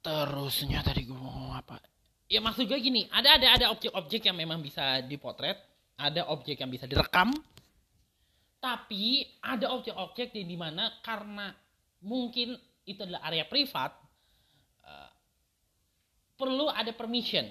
terusnya 0.00 0.80
tadi 0.86 1.02
gue 1.04 1.18
mau 1.18 1.52
apa? 1.52 1.82
Ya 2.30 2.38
maksud 2.38 2.70
gue 2.70 2.78
gini 2.78 3.10
ada 3.10 3.36
ada 3.40 3.48
ada 3.58 3.66
objek-objek 3.74 4.30
yang 4.30 4.36
memang 4.38 4.62
bisa 4.62 5.02
dipotret 5.02 5.58
ada 5.98 6.30
objek 6.30 6.60
yang 6.62 6.70
bisa 6.70 6.86
direkam 6.86 7.34
tapi 8.58 9.22
ada 9.42 9.70
objek-objek 9.74 10.34
di 10.34 10.58
mana 10.58 10.90
karena 11.02 11.54
mungkin 12.02 12.58
itu 12.86 13.00
adalah 13.06 13.22
area 13.30 13.46
privat 13.46 13.94
uh, 14.82 15.10
perlu 16.34 16.70
ada 16.70 16.90
permission. 16.94 17.46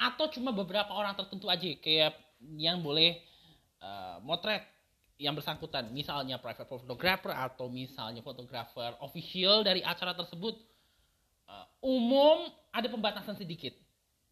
Atau 0.00 0.32
cuma 0.32 0.50
beberapa 0.50 0.90
orang 0.96 1.12
tertentu 1.12 1.46
aja 1.46 1.68
kayak 1.78 2.16
yang 2.56 2.80
boleh 2.80 3.20
uh, 3.84 4.16
motret 4.24 4.64
yang 5.20 5.36
bersangkutan, 5.36 5.92
misalnya 5.92 6.40
private 6.40 6.64
photographer 6.64 7.36
atau 7.36 7.68
misalnya 7.68 8.24
fotografer 8.24 8.96
official 9.04 9.60
dari 9.60 9.84
acara 9.84 10.16
tersebut, 10.16 10.56
uh, 11.44 11.66
umum 11.84 12.48
ada 12.72 12.88
pembatasan 12.88 13.36
sedikit. 13.36 13.76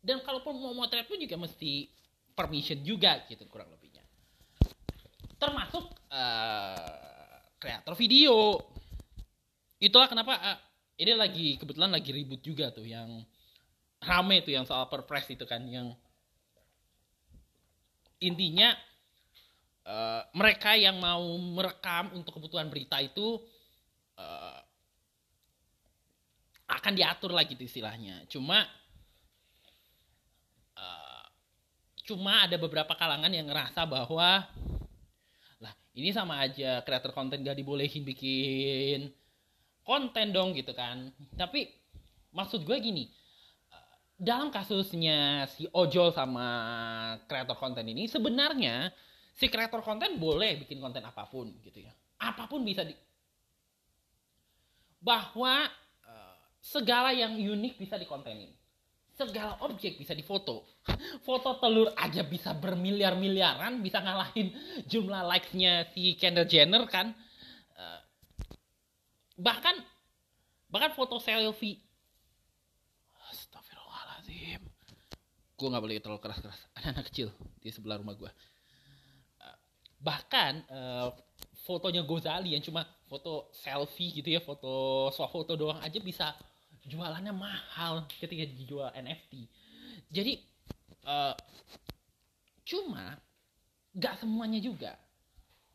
Dan 0.01 0.24
kalaupun 0.24 0.57
mau 0.57 0.72
motret 0.72 1.05
pun 1.05 1.20
juga 1.20 1.37
mesti 1.37 1.92
permission 2.33 2.81
juga 2.81 3.20
gitu 3.29 3.44
kurang 3.53 3.68
lebihnya. 3.68 4.01
Termasuk 5.37 5.85
uh, 6.09 7.37
kreator 7.61 7.92
video. 7.92 8.57
Itulah 9.77 10.09
kenapa 10.09 10.40
uh, 10.40 10.59
ini 10.96 11.12
lagi 11.12 11.48
kebetulan 11.61 11.92
lagi 11.92 12.11
ribut 12.16 12.40
juga 12.40 12.72
tuh 12.72 12.88
yang 12.88 13.22
rame 14.01 14.40
tuh 14.40 14.57
yang 14.57 14.64
soal 14.64 14.88
perpres 14.88 15.29
itu 15.29 15.44
kan 15.44 15.62
yang 15.68 15.92
intinya 18.18 18.74
uh, 19.88 20.22
mereka 20.37 20.77
yang 20.77 21.01
mau 21.01 21.24
merekam 21.40 22.12
untuk 22.12 22.37
kebutuhan 22.37 22.68
berita 22.68 23.01
itu 23.01 23.40
uh, 24.20 24.61
akan 26.68 26.92
diatur 26.92 27.33
lagi 27.33 27.57
gitu 27.57 27.64
istilahnya. 27.64 28.29
Cuma 28.29 28.68
uh, 30.77 31.24
cuma 32.05 32.44
ada 32.44 32.61
beberapa 32.61 32.92
kalangan 32.92 33.33
yang 33.33 33.48
ngerasa 33.48 33.88
bahwa 33.88 34.44
lah 35.59 35.74
ini 35.96 36.12
sama 36.12 36.44
aja 36.44 36.85
kreator 36.85 37.16
konten 37.16 37.40
gak 37.40 37.57
dibolehin 37.57 38.05
bikin 38.05 39.09
konten 39.81 40.37
dong 40.37 40.53
gitu 40.53 40.77
kan. 40.77 41.09
Tapi 41.33 41.72
maksud 42.37 42.68
gue 42.68 42.77
gini, 42.77 43.09
dalam 44.20 44.53
kasusnya 44.53 45.48
si 45.48 45.64
Ojol 45.72 46.12
sama 46.12 46.44
kreator 47.24 47.57
konten 47.57 47.88
ini 47.88 48.05
sebenarnya 48.05 48.92
si 49.38 49.46
kreator 49.46 49.87
konten 49.87 50.18
boleh 50.18 50.66
bikin 50.66 50.83
konten 50.83 51.07
apa 51.07 51.31
pun 51.31 51.46
gitu 51.62 51.79
ya. 51.79 51.94
Apa 52.18 52.51
pun 52.51 52.66
bisa 52.66 52.83
di 52.83 52.90
bahwa 54.98 55.70
uh, 56.03 56.35
segala 56.59 57.14
yang 57.14 57.38
unik 57.38 57.79
bisa 57.79 57.94
dikontenin. 57.94 58.51
Segala 59.14 59.62
objek 59.62 59.94
bisa 59.94 60.11
difoto. 60.11 60.66
Foto 61.27 61.55
telur 61.62 61.94
aja 61.94 62.27
bisa 62.27 62.51
bermiliar-miliaran 62.59 63.79
bisa 63.79 64.03
ngalahin 64.03 64.51
jumlah 64.90 65.22
likes-nya 65.22 65.87
si 65.94 66.18
Kendall 66.18 66.51
Jenner 66.51 66.83
kan. 66.90 67.14
Uh, 67.79 68.03
bahkan 69.38 69.79
bahkan 70.66 70.90
foto 70.98 71.22
selfie. 71.22 71.79
Astagfirullahaladzim 73.31 74.66
gue 75.59 75.66
nggak 75.70 75.83
boleh 75.83 76.03
terlalu 76.03 76.22
keras-keras. 76.22 76.59
Ada 76.74 76.87
anak 76.90 77.07
kecil 77.11 77.31
di 77.62 77.70
sebelah 77.70 78.03
rumah 78.03 78.18
gue 78.18 78.31
bahkan 79.98 80.62
uh, 80.70 81.11
fotonya 81.66 82.06
Gozali 82.06 82.54
yang 82.54 82.62
cuma 82.64 82.87
foto 83.11 83.50
selfie 83.52 84.14
gitu 84.14 84.30
ya 84.30 84.40
foto 84.40 85.08
foto 85.11 85.52
doang 85.58 85.82
aja 85.82 85.98
bisa 86.00 86.32
jualannya 86.88 87.34
mahal 87.34 88.06
ketika 88.08 88.46
dijual 88.48 88.88
NFT 88.94 89.48
jadi 90.08 90.40
uh, 91.04 91.37
cuma 92.64 93.20
gak 93.96 94.20
semuanya 94.20 94.61
juga. 94.61 94.96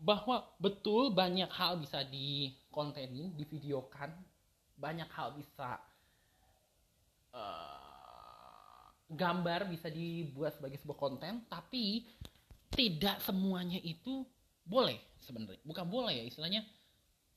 Bahwa 0.04 0.44
betul 0.60 1.16
banyak 1.16 1.48
hal 1.48 1.80
bisa 1.80 2.04
dikontenin 2.04 3.32
divideokan 3.40 4.12
banyak 4.76 5.08
hal 5.16 5.32
bisa 5.38 5.80
uh, 7.32 8.90
gambar 9.08 9.72
bisa 9.72 9.88
dibuat 9.88 10.58
sebagai 10.60 10.82
sebuah 10.82 11.00
konten 11.00 11.46
tapi 11.48 12.04
tidak 12.74 13.22
semuanya 13.22 13.80
itu 13.82 14.26
boleh 14.66 14.98
sebenarnya. 15.22 15.62
Bukan 15.64 15.86
boleh 15.88 16.20
ya 16.20 16.26
istilahnya 16.26 16.62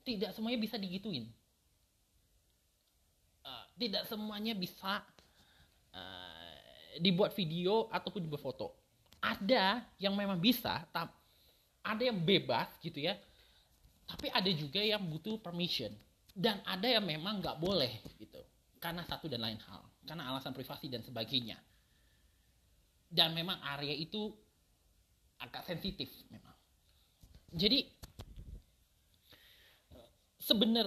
tidak 0.06 0.32
semuanya 0.32 0.58
bisa 0.62 0.76
digituin. 0.78 1.26
Uh, 3.46 3.64
tidak 3.78 4.06
semuanya 4.10 4.54
bisa 4.58 5.02
uh, 5.94 6.54
dibuat 6.98 7.34
video 7.34 7.86
ataupun 7.92 8.26
dibuat 8.26 8.42
foto. 8.42 8.74
Ada 9.22 9.82
yang 9.98 10.14
memang 10.14 10.38
bisa 10.38 10.86
ada 11.82 12.02
yang 12.02 12.18
bebas 12.18 12.70
gitu 12.82 13.02
ya. 13.02 13.18
Tapi 14.06 14.30
ada 14.30 14.50
juga 14.54 14.78
yang 14.78 15.02
butuh 15.02 15.42
permission 15.42 15.90
dan 16.30 16.62
ada 16.62 16.86
yang 16.86 17.02
memang 17.02 17.42
nggak 17.42 17.58
boleh 17.58 18.02
gitu. 18.18 18.38
Karena 18.78 19.02
satu 19.02 19.26
dan 19.26 19.42
lain 19.42 19.58
hal 19.66 19.82
karena 20.06 20.30
alasan 20.30 20.54
privasi 20.54 20.86
dan 20.86 21.02
sebagainya. 21.02 21.58
Dan 23.06 23.34
memang 23.34 23.58
area 23.62 23.94
itu 23.94 24.30
agak 25.40 25.62
sensitif 25.68 26.08
memang. 26.32 26.54
Jadi 27.52 27.86
sebenar 30.40 30.86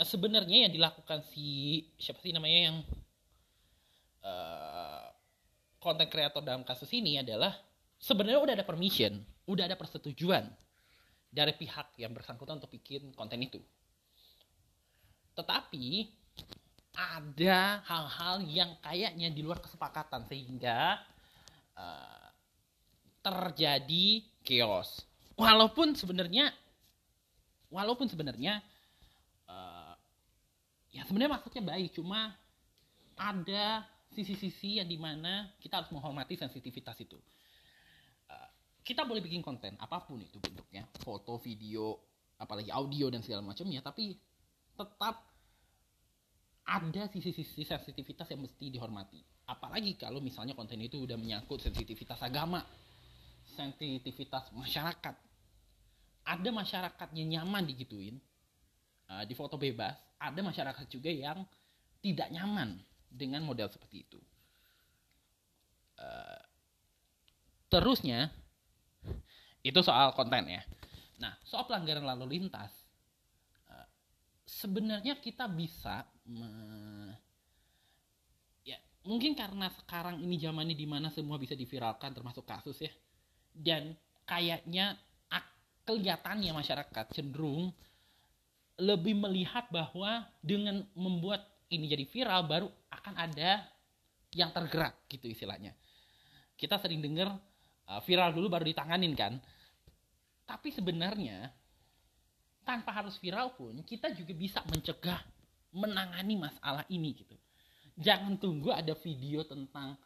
sebenarnya 0.00 0.68
yang 0.68 0.72
dilakukan 0.72 1.26
si 1.28 1.82
siapa 2.00 2.22
sih 2.22 2.32
namanya 2.32 2.60
yang 2.72 2.76
konten 5.80 6.06
uh, 6.06 6.12
kreator 6.12 6.44
dalam 6.44 6.62
kasus 6.62 6.88
ini 6.92 7.20
adalah 7.20 7.56
sebenarnya 8.00 8.40
udah 8.40 8.54
ada 8.56 8.66
permission, 8.66 9.20
udah 9.48 9.68
ada 9.68 9.76
persetujuan 9.76 10.48
dari 11.30 11.52
pihak 11.54 11.94
yang 12.00 12.12
bersangkutan 12.16 12.58
untuk 12.58 12.72
bikin 12.72 13.12
konten 13.14 13.40
itu. 13.40 13.60
Tetapi 15.36 16.10
ada 16.96 17.80
hal-hal 17.86 18.44
yang 18.44 18.70
kayaknya 18.82 19.30
di 19.30 19.40
luar 19.40 19.62
kesepakatan 19.62 20.26
sehingga 20.26 21.00
uh, 21.78 22.29
terjadi 23.20 24.24
chaos. 24.44 25.04
Walaupun 25.36 25.96
sebenarnya 25.96 26.52
walaupun 27.72 28.10
sebenarnya 28.10 28.60
uh, 29.48 29.94
ya 30.92 31.06
sebenarnya 31.06 31.40
maksudnya 31.40 31.62
baik, 31.64 31.96
cuma 31.96 32.34
ada 33.20 33.86
sisi-sisi 34.10 34.82
yang 34.82 34.88
di 34.90 34.98
mana 34.98 35.48
kita 35.62 35.80
harus 35.80 35.90
menghormati 35.94 36.34
sensitivitas 36.36 36.98
itu. 37.00 37.16
Uh, 38.26 38.50
kita 38.82 39.06
boleh 39.06 39.22
bikin 39.22 39.40
konten 39.40 39.76
apa 39.78 40.02
pun 40.02 40.18
itu 40.20 40.40
bentuknya, 40.42 40.84
foto, 41.00 41.38
video, 41.38 42.00
apalagi 42.40 42.72
audio 42.72 43.12
dan 43.12 43.20
segala 43.20 43.44
macamnya, 43.44 43.84
tapi 43.84 44.16
tetap 44.74 45.20
ada 46.64 47.02
sisi-sisi 47.10 47.66
sensitivitas 47.66 48.30
yang 48.32 48.40
mesti 48.46 48.72
dihormati. 48.72 49.20
Apalagi 49.50 49.98
kalau 49.98 50.22
misalnya 50.22 50.54
konten 50.54 50.78
itu 50.78 51.02
udah 51.02 51.18
menyangkut 51.18 51.58
sensitivitas 51.58 52.22
agama, 52.22 52.62
sensitivitas 53.60 54.48
masyarakat. 54.56 55.16
Ada 56.24 56.48
masyarakatnya 56.48 57.24
nyaman 57.36 57.68
digituin 57.68 58.16
uh, 59.12 59.24
di 59.28 59.36
foto 59.36 59.60
bebas 59.60 59.96
ada 60.20 60.40
masyarakat 60.40 60.86
juga 60.88 61.12
yang 61.12 61.44
tidak 62.00 62.28
nyaman 62.32 62.80
dengan 63.08 63.44
model 63.44 63.68
seperti 63.68 64.04
itu. 64.08 64.20
Uh, 66.00 66.40
terusnya 67.68 68.32
itu 69.60 69.80
soal 69.84 70.16
konten 70.16 70.48
ya. 70.48 70.64
Nah 71.20 71.36
soal 71.44 71.68
pelanggaran 71.68 72.04
lalu 72.04 72.40
lintas 72.40 72.72
uh, 73.68 73.88
sebenarnya 74.48 75.20
kita 75.20 75.44
bisa 75.48 76.08
me, 76.24 76.48
ya 78.64 78.80
mungkin 79.04 79.36
karena 79.36 79.68
sekarang 79.84 80.24
ini 80.24 80.40
zamannya 80.40 80.76
di 80.76 80.88
mana 80.88 81.12
semua 81.12 81.36
bisa 81.36 81.52
diviralkan 81.52 82.16
termasuk 82.16 82.48
kasus 82.48 82.80
ya 82.80 82.92
dan 83.54 83.94
kayaknya 84.24 84.98
kelihatannya 85.90 86.54
masyarakat 86.54 87.06
cenderung 87.10 87.74
lebih 88.78 89.18
melihat 89.18 89.66
bahwa 89.74 90.22
dengan 90.38 90.86
membuat 90.94 91.44
ini 91.66 91.90
jadi 91.90 92.06
viral 92.06 92.46
baru 92.46 92.70
akan 92.94 93.14
ada 93.18 93.66
yang 94.30 94.54
tergerak 94.54 95.02
gitu 95.10 95.26
istilahnya. 95.26 95.74
Kita 96.54 96.78
sering 96.78 97.02
dengar 97.02 97.34
uh, 97.90 98.00
viral 98.06 98.30
dulu 98.30 98.46
baru 98.46 98.64
ditanganin 98.70 99.12
kan. 99.18 99.34
Tapi 100.46 100.70
sebenarnya 100.70 101.50
tanpa 102.62 102.94
harus 102.94 103.18
viral 103.18 103.54
pun 103.58 103.82
kita 103.82 104.14
juga 104.14 104.30
bisa 104.34 104.62
mencegah 104.70 105.18
menangani 105.74 106.38
masalah 106.38 106.86
ini 106.86 107.18
gitu. 107.18 107.36
Jangan 107.98 108.38
tunggu 108.38 108.70
ada 108.70 108.94
video 108.94 109.42
tentang 109.42 109.98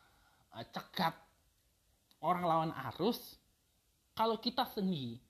uh, 0.56 0.64
cekat 0.72 1.14
orang 2.24 2.44
lawan 2.48 2.72
arus 2.90 3.36
kalau 4.16 4.40
kita 4.40 4.64
sendiri 4.72 5.20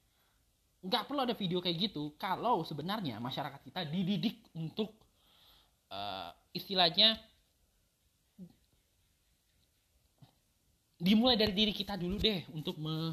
nggak 0.85 1.11
perlu 1.11 1.27
ada 1.27 1.35
video 1.35 1.59
kayak 1.59 1.91
gitu 1.91 2.15
kalau 2.15 2.63
sebenarnya 2.63 3.19
masyarakat 3.19 3.61
kita 3.67 3.89
dididik 3.89 4.47
untuk 4.55 4.95
uh, 5.91 6.31
istilahnya 6.55 7.19
dimulai 11.01 11.37
dari 11.37 11.53
diri 11.53 11.73
kita 11.75 11.99
dulu 11.99 12.17
deh 12.17 12.47
untuk 12.55 12.81
me, 12.81 13.13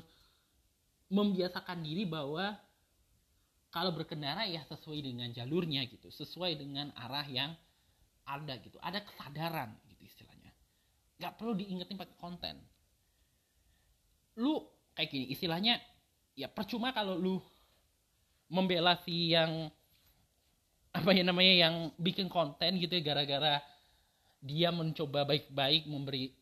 membiasakan 1.11 1.83
diri 1.83 2.07
bahwa 2.07 2.55
kalau 3.71 3.91
berkendara 3.95 4.47
ya 4.47 4.63
sesuai 4.67 4.99
dengan 4.99 5.31
jalurnya 5.31 5.83
gitu, 5.87 6.11
sesuai 6.11 6.59
dengan 6.59 6.91
arah 6.95 7.27
yang 7.27 7.51
ada 8.27 8.55
gitu, 8.59 8.79
ada 8.83 8.99
kesadaran 9.03 9.75
gitu 9.87 10.03
istilahnya. 10.07 10.51
Gak 11.19 11.39
perlu 11.39 11.55
diingetin 11.55 11.99
pakai 11.99 12.15
konten. 12.19 12.55
Lu 14.37 14.63
kayak 14.95 15.09
gini 15.11 15.25
istilahnya 15.31 15.79
ya 16.35 16.47
percuma 16.51 16.91
kalau 16.91 17.15
lu 17.15 17.39
membela 18.51 18.99
si 19.03 19.31
yang 19.31 19.71
apa 20.91 21.09
ya 21.15 21.23
namanya 21.23 21.53
yang 21.67 21.75
bikin 21.95 22.27
konten 22.27 22.75
gitu 22.75 22.99
ya 22.99 23.03
gara-gara 23.03 23.63
dia 24.43 24.75
mencoba 24.75 25.23
baik-baik 25.23 25.87
memberi 25.87 26.35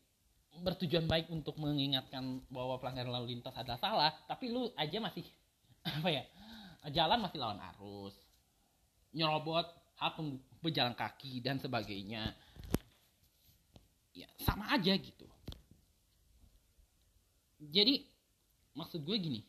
bertujuan 0.66 1.06
baik 1.06 1.30
untuk 1.30 1.54
mengingatkan 1.62 2.42
bahwa 2.50 2.74
pelanggaran 2.82 3.14
lalu 3.14 3.38
lintas 3.38 3.54
adalah 3.54 3.78
salah 3.78 4.12
tapi 4.26 4.50
lu 4.50 4.66
aja 4.74 4.98
masih 4.98 5.22
apa 5.86 6.08
ya 6.10 6.24
jalan 6.90 7.22
masih 7.22 7.38
lawan 7.38 7.62
arus 7.74 8.18
nyerobot 9.14 9.66
hak 10.00 10.16
pejalan 10.64 10.96
kaki 10.96 11.44
dan 11.44 11.60
sebagainya. 11.60 12.32
Ya 14.10 14.26
sama 14.42 14.66
aja 14.74 14.90
gitu 14.98 15.29
jadi 17.60 18.00
maksud 18.72 19.04
gue 19.04 19.16
gini. 19.20 19.40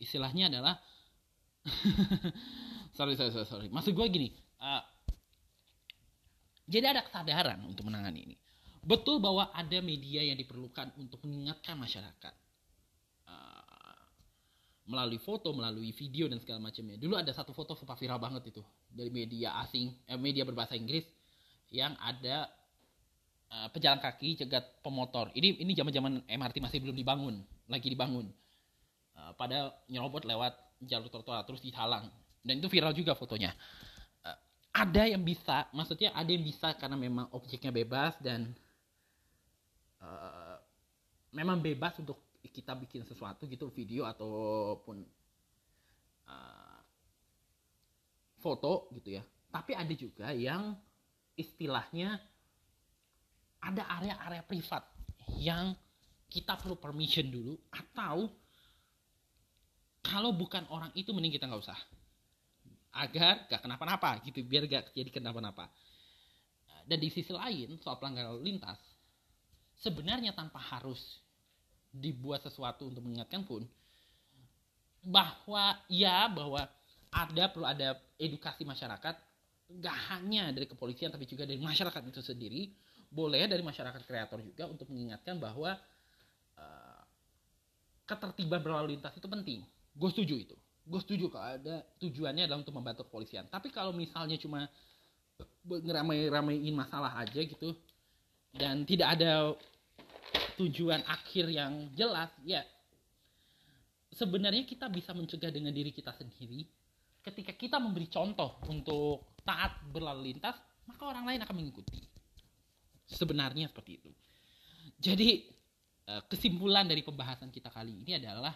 Istilahnya 0.00 0.50
adalah 0.50 0.80
sorry 2.96 3.14
sorry 3.14 3.30
sorry 3.30 3.46
sorry. 3.46 3.68
Maksud 3.70 3.94
gue 3.94 4.06
gini 4.10 4.28
uh, 4.60 4.82
jadi 6.70 6.94
ada 6.94 7.02
kesadaran 7.02 7.58
untuk 7.66 7.90
menangani 7.90 8.30
ini. 8.30 8.36
Betul 8.80 9.18
bahwa 9.18 9.50
ada 9.52 9.82
media 9.82 10.22
yang 10.22 10.38
diperlukan 10.38 10.94
untuk 10.96 11.20
mengingatkan 11.26 11.76
masyarakat 11.76 12.34
uh, 13.26 14.00
melalui 14.86 15.18
foto, 15.18 15.50
melalui 15.50 15.90
video 15.92 16.30
dan 16.30 16.38
segala 16.38 16.62
macamnya. 16.70 16.96
Dulu 16.96 17.18
ada 17.18 17.34
satu 17.34 17.50
foto 17.50 17.74
super 17.74 17.98
viral 17.98 18.22
banget 18.22 18.54
itu 18.54 18.62
dari 18.86 19.10
media 19.10 19.58
asing, 19.66 19.90
eh, 20.06 20.16
media 20.16 20.46
berbahasa 20.46 20.78
Inggris 20.78 21.04
yang 21.74 21.92
ada 21.98 22.46
uh, 23.50 23.68
pejalan 23.74 24.00
kaki 24.00 24.40
cegat 24.40 24.80
pemotor. 24.80 25.34
Ini 25.34 25.60
ini 25.60 25.72
zaman-zaman 25.74 26.24
MRT 26.26 26.56
masih 26.62 26.78
belum 26.80 26.96
dibangun, 26.96 27.42
lagi 27.66 27.90
dibangun. 27.90 28.30
Uh, 29.14 29.32
pada 29.36 29.74
nyerobot 29.90 30.24
lewat 30.24 30.54
jalur 30.80 31.12
trotoar 31.12 31.44
terus 31.44 31.60
dihalang 31.60 32.08
dan 32.40 32.56
itu 32.56 32.70
viral 32.70 32.94
juga 32.96 33.12
fotonya. 33.12 33.52
Uh, 34.24 34.38
ada 34.72 35.04
yang 35.04 35.20
bisa, 35.20 35.68
maksudnya 35.74 36.14
ada 36.16 36.30
yang 36.30 36.46
bisa 36.46 36.72
karena 36.78 36.96
memang 36.96 37.28
objeknya 37.34 37.74
bebas 37.74 38.16
dan 38.22 38.54
uh, 40.00 40.56
memang 41.34 41.60
bebas 41.60 41.98
untuk 42.00 42.18
kita 42.40 42.72
bikin 42.72 43.04
sesuatu 43.04 43.44
gitu 43.44 43.68
video 43.68 44.08
ataupun 44.08 45.04
uh, 46.24 46.80
foto 48.40 48.88
gitu 48.96 49.20
ya 49.20 49.22
tapi 49.50 49.74
ada 49.74 49.94
juga 49.94 50.30
yang 50.32 50.78
istilahnya 51.34 52.22
ada 53.60 53.82
area-area 54.00 54.42
privat 54.44 54.84
yang 55.36 55.76
kita 56.30 56.56
perlu 56.56 56.78
permission 56.78 57.26
dulu 57.28 57.58
atau 57.70 58.30
kalau 60.00 60.32
bukan 60.32 60.64
orang 60.72 60.90
itu 60.96 61.12
mending 61.12 61.36
kita 61.36 61.44
nggak 61.44 61.62
usah. 61.62 61.80
Agar 62.90 63.46
gak 63.46 63.62
kenapa-napa 63.62 64.18
gitu 64.26 64.42
biar 64.42 64.66
gak 64.66 64.90
jadi 64.90 65.14
kenapa-napa 65.14 65.70
dan 66.90 66.98
di 66.98 67.06
sisi 67.06 67.30
lain 67.30 67.78
soal 67.78 68.02
pelanggaran 68.02 68.42
lintas 68.42 68.82
sebenarnya 69.78 70.34
tanpa 70.34 70.58
harus 70.58 71.22
dibuat 71.94 72.42
sesuatu 72.42 72.90
untuk 72.90 73.06
mengingatkan 73.06 73.46
pun 73.46 73.62
bahwa 75.06 75.78
ya 75.86 76.26
bahwa 76.26 76.66
ada 77.14 77.44
perlu 77.46 77.66
ada 77.66 77.94
edukasi 78.18 78.66
masyarakat 78.66 79.14
gak 79.78 79.98
hanya 80.10 80.50
dari 80.50 80.66
kepolisian 80.66 81.14
tapi 81.14 81.30
juga 81.30 81.46
dari 81.46 81.62
masyarakat 81.62 82.02
itu 82.10 82.22
sendiri 82.26 82.74
boleh 83.10 83.50
dari 83.50 83.60
masyarakat 83.60 84.06
kreator 84.06 84.38
juga 84.38 84.70
untuk 84.70 84.86
mengingatkan 84.86 85.34
bahwa 85.42 85.74
uh, 86.54 87.02
ketertiban 88.06 88.62
berlalu 88.62 88.94
lintas 88.96 89.10
itu 89.18 89.26
penting. 89.26 89.66
Gue 89.98 90.10
setuju 90.14 90.34
itu. 90.38 90.56
Gue 90.86 91.02
setuju 91.02 91.26
kalau 91.28 91.58
ada 91.58 91.82
tujuannya 91.98 92.46
adalah 92.46 92.62
untuk 92.62 92.74
membantu 92.74 93.02
kepolisian. 93.10 93.50
Tapi 93.50 93.74
kalau 93.74 93.90
misalnya 93.90 94.38
cuma 94.38 94.70
ngeramai-ramein 95.66 96.74
masalah 96.74 97.18
aja 97.18 97.40
gitu 97.42 97.74
dan 98.54 98.86
tidak 98.86 99.18
ada 99.18 99.54
tujuan 100.60 101.00
akhir 101.08 101.48
yang 101.48 101.88
jelas 101.96 102.28
ya 102.44 102.60
sebenarnya 104.12 104.68
kita 104.68 104.92
bisa 104.92 105.16
mencegah 105.16 105.48
dengan 105.48 105.72
diri 105.72 105.90
kita 105.90 106.12
sendiri. 106.12 106.68
Ketika 107.20 107.52
kita 107.56 107.76
memberi 107.80 108.08
contoh 108.08 108.60
untuk 108.68 109.36
taat 109.44 109.80
berlalu 109.88 110.32
lintas 110.32 110.56
maka 110.84 111.02
orang 111.08 111.24
lain 111.24 111.40
akan 111.40 111.56
mengikuti 111.56 112.09
sebenarnya 113.10 113.68
seperti 113.70 113.98
itu 113.98 114.10
jadi 115.00 115.42
eh, 116.06 116.22
kesimpulan 116.30 116.86
dari 116.86 117.02
pembahasan 117.02 117.50
kita 117.50 117.68
kali 117.72 118.04
ini 118.04 118.16
adalah 118.20 118.52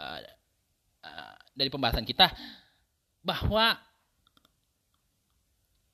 uh, 0.00 0.20
uh, 1.04 1.36
dari 1.52 1.68
pembahasan 1.68 2.08
kita 2.08 2.32
bahwa 3.20 3.76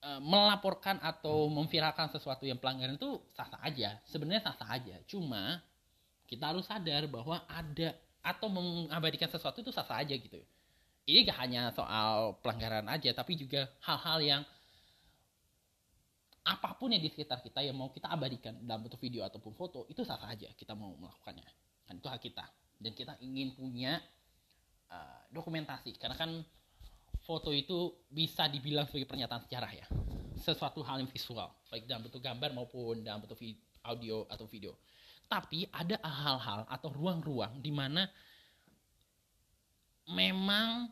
Eh, 0.06 0.22
melaporkan 0.22 1.02
atau 1.02 1.50
memviralkan 1.50 2.06
sesuatu 2.06 2.46
yang 2.46 2.62
pelanggaran 2.62 2.94
itu 2.94 3.18
sah-sah 3.34 3.58
aja. 3.58 3.98
Sebenarnya 4.06 4.38
sah-sah 4.38 4.70
aja. 4.70 5.02
Cuma 5.10 5.58
kita 6.30 6.54
harus 6.54 6.62
sadar 6.62 7.10
bahwa 7.10 7.42
ada 7.50 7.90
atau 8.22 8.46
mengabadikan 8.46 9.26
sesuatu 9.26 9.66
itu 9.66 9.74
sah-sah 9.74 10.06
aja 10.06 10.14
gitu. 10.14 10.38
Ini 11.10 11.26
gak 11.26 11.38
hanya 11.42 11.74
soal 11.74 12.38
pelanggaran 12.38 12.86
aja, 12.86 13.10
tapi 13.18 13.34
juga 13.34 13.66
hal-hal 13.82 14.18
yang 14.22 14.42
apa 16.46 16.78
pun 16.78 16.94
yang 16.94 17.02
di 17.02 17.10
sekitar 17.10 17.42
kita 17.42 17.58
yang 17.66 17.74
mau 17.74 17.90
kita 17.90 18.06
abadikan 18.06 18.54
dalam 18.62 18.86
bentuk 18.86 19.02
video 19.02 19.26
ataupun 19.26 19.50
foto 19.52 19.90
itu 19.90 20.06
sah-sah 20.06 20.30
aja 20.30 20.46
kita 20.54 20.78
mau 20.78 20.94
melakukannya. 20.94 21.46
Kan 21.90 21.98
itu 21.98 22.06
hak 22.06 22.22
kita. 22.22 22.46
Dan 22.78 22.92
kita 22.94 23.18
ingin 23.24 23.56
punya 23.56 23.98
uh, 24.90 25.20
dokumentasi 25.34 25.98
karena 25.98 26.14
kan 26.14 26.30
foto 27.26 27.50
itu 27.50 28.06
bisa 28.06 28.46
dibilang 28.46 28.86
sebagai 28.86 29.10
pernyataan 29.10 29.42
sejarah 29.48 29.72
ya 29.74 29.86
sesuatu 30.38 30.84
hal 30.84 31.02
yang 31.02 31.10
visual 31.10 31.50
baik 31.72 31.88
dalam 31.88 32.06
bentuk 32.06 32.22
gambar 32.22 32.54
maupun 32.54 33.02
dalam 33.02 33.24
bentuk 33.24 33.40
audio 33.82 34.28
atau 34.30 34.46
video 34.46 34.78
tapi 35.26 35.66
ada 35.74 35.98
hal-hal 36.06 36.62
atau 36.70 36.88
ruang-ruang 36.94 37.58
di 37.58 37.74
mana 37.74 38.06
memang 40.06 40.86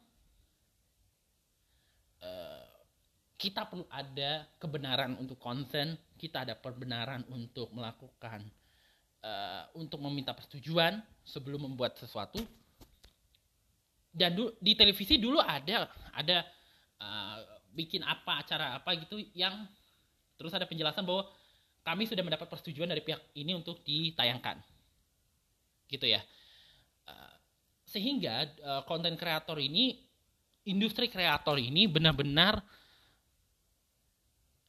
uh, 2.19 2.74
kita 3.35 3.67
perlu 3.67 3.85
ada 3.91 4.47
kebenaran 4.63 5.19
untuk 5.19 5.37
konsen 5.43 5.99
kita 6.25 6.47
ada 6.47 6.55
kebenaran 6.57 7.27
untuk 7.29 7.69
melakukan 7.75 8.41
uh, 9.21 9.69
untuk 9.77 9.99
meminta 10.01 10.33
persetujuan 10.33 11.03
sebelum 11.27 11.69
membuat 11.69 11.99
sesuatu. 11.99 12.41
Dan 14.15 14.39
du, 14.39 14.55
di 14.63 14.79
televisi 14.79 15.19
dulu 15.19 15.43
ada 15.43 15.91
ada 16.15 16.47
uh, 17.03 17.39
bikin 17.75 18.07
apa 18.07 18.47
acara 18.47 18.79
apa 18.79 18.95
gitu 19.03 19.19
yang 19.35 19.67
terus 20.39 20.55
ada 20.55 20.65
penjelasan 20.65 21.03
bahwa 21.03 21.27
kami 21.85 22.09
sudah 22.09 22.25
mendapat 22.25 22.49
persetujuan 22.49 22.89
dari 22.89 23.03
pihak 23.03 23.21
ini 23.37 23.53
untuk 23.53 23.83
ditayangkan. 23.83 24.63
Gitu 25.91 26.07
ya. 26.09 26.23
Uh, 27.05 27.35
sehingga 27.85 28.49
konten 28.89 29.15
kreator 29.15 29.61
ini 29.61 30.01
industri 30.65 31.13
kreator 31.13 31.61
ini 31.61 31.85
benar-benar 31.85 32.65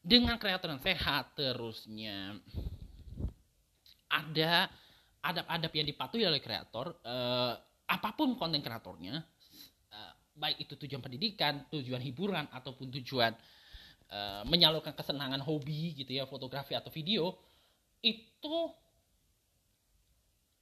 dengan 0.05 0.37
kreator 0.37 0.69
yang 0.69 0.83
sehat 0.85 1.33
terusnya 1.33 2.37
ada 4.05 4.69
adab-adab 5.25 5.71
yang 5.73 5.87
dipatuhi 5.89 6.29
oleh 6.29 6.37
kreator 6.37 7.01
uh, 7.01 7.57
apa 7.89 8.09
pun 8.13 8.37
konten 8.37 8.61
kreatornya 8.61 9.25
baik 10.35 10.67
itu 10.67 10.73
tujuan 10.75 10.99
pendidikan, 10.99 11.63
tujuan 11.71 12.03
hiburan 12.03 12.45
ataupun 12.51 12.91
tujuan 12.99 13.31
uh, 14.11 14.43
menyalurkan 14.45 14.91
kesenangan 14.91 15.39
hobi 15.41 15.95
gitu 15.95 16.11
ya, 16.11 16.27
fotografi 16.27 16.75
atau 16.75 16.91
video 16.91 17.31
itu 18.03 18.55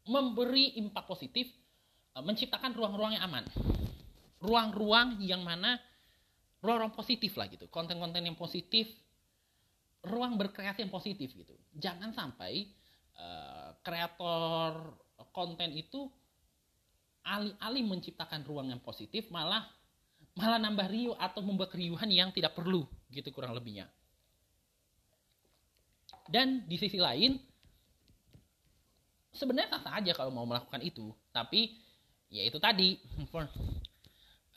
memberi 0.07 0.77
impak 0.77 1.09
positif 1.09 1.49
uh, 2.13 2.21
menciptakan 2.21 2.71
ruang-ruang 2.77 3.17
yang 3.17 3.25
aman. 3.25 3.45
Ruang-ruang 4.39 5.17
yang 5.25 5.41
mana 5.41 5.81
ruang-ruang 6.61 6.93
positif 6.95 7.35
lah 7.35 7.49
gitu, 7.49 7.67
konten-konten 7.67 8.23
yang 8.23 8.37
positif, 8.37 8.87
ruang 10.03 10.35
berkreasi 10.35 10.83
yang 10.83 10.91
positif 10.91 11.31
gitu. 11.31 11.55
Jangan 11.79 12.11
sampai 12.11 12.67
eh, 13.15 13.69
kreator 13.79 14.99
konten 15.31 15.71
itu 15.73 16.11
alih-alih 17.23 17.87
menciptakan 17.87 18.43
ruang 18.43 18.67
yang 18.67 18.83
positif 18.83 19.31
malah 19.31 19.63
malah 20.35 20.59
nambah 20.59 20.87
riuh 20.91 21.15
atau 21.15 21.39
membuat 21.39 21.71
keriuhan 21.71 22.09
yang 22.11 22.29
tidak 22.35 22.57
perlu 22.57 22.83
gitu 23.13 23.29
kurang 23.31 23.55
lebihnya. 23.55 23.87
Dan 26.27 26.67
di 26.67 26.75
sisi 26.75 26.99
lain 26.99 27.37
sebenarnya 29.31 29.79
sah 29.81 29.99
aja 29.99 30.11
kalau 30.15 30.31
mau 30.33 30.47
melakukan 30.47 30.81
itu, 30.83 31.11
tapi 31.31 31.77
ya 32.31 32.43
itu 32.43 32.57
tadi 32.57 32.97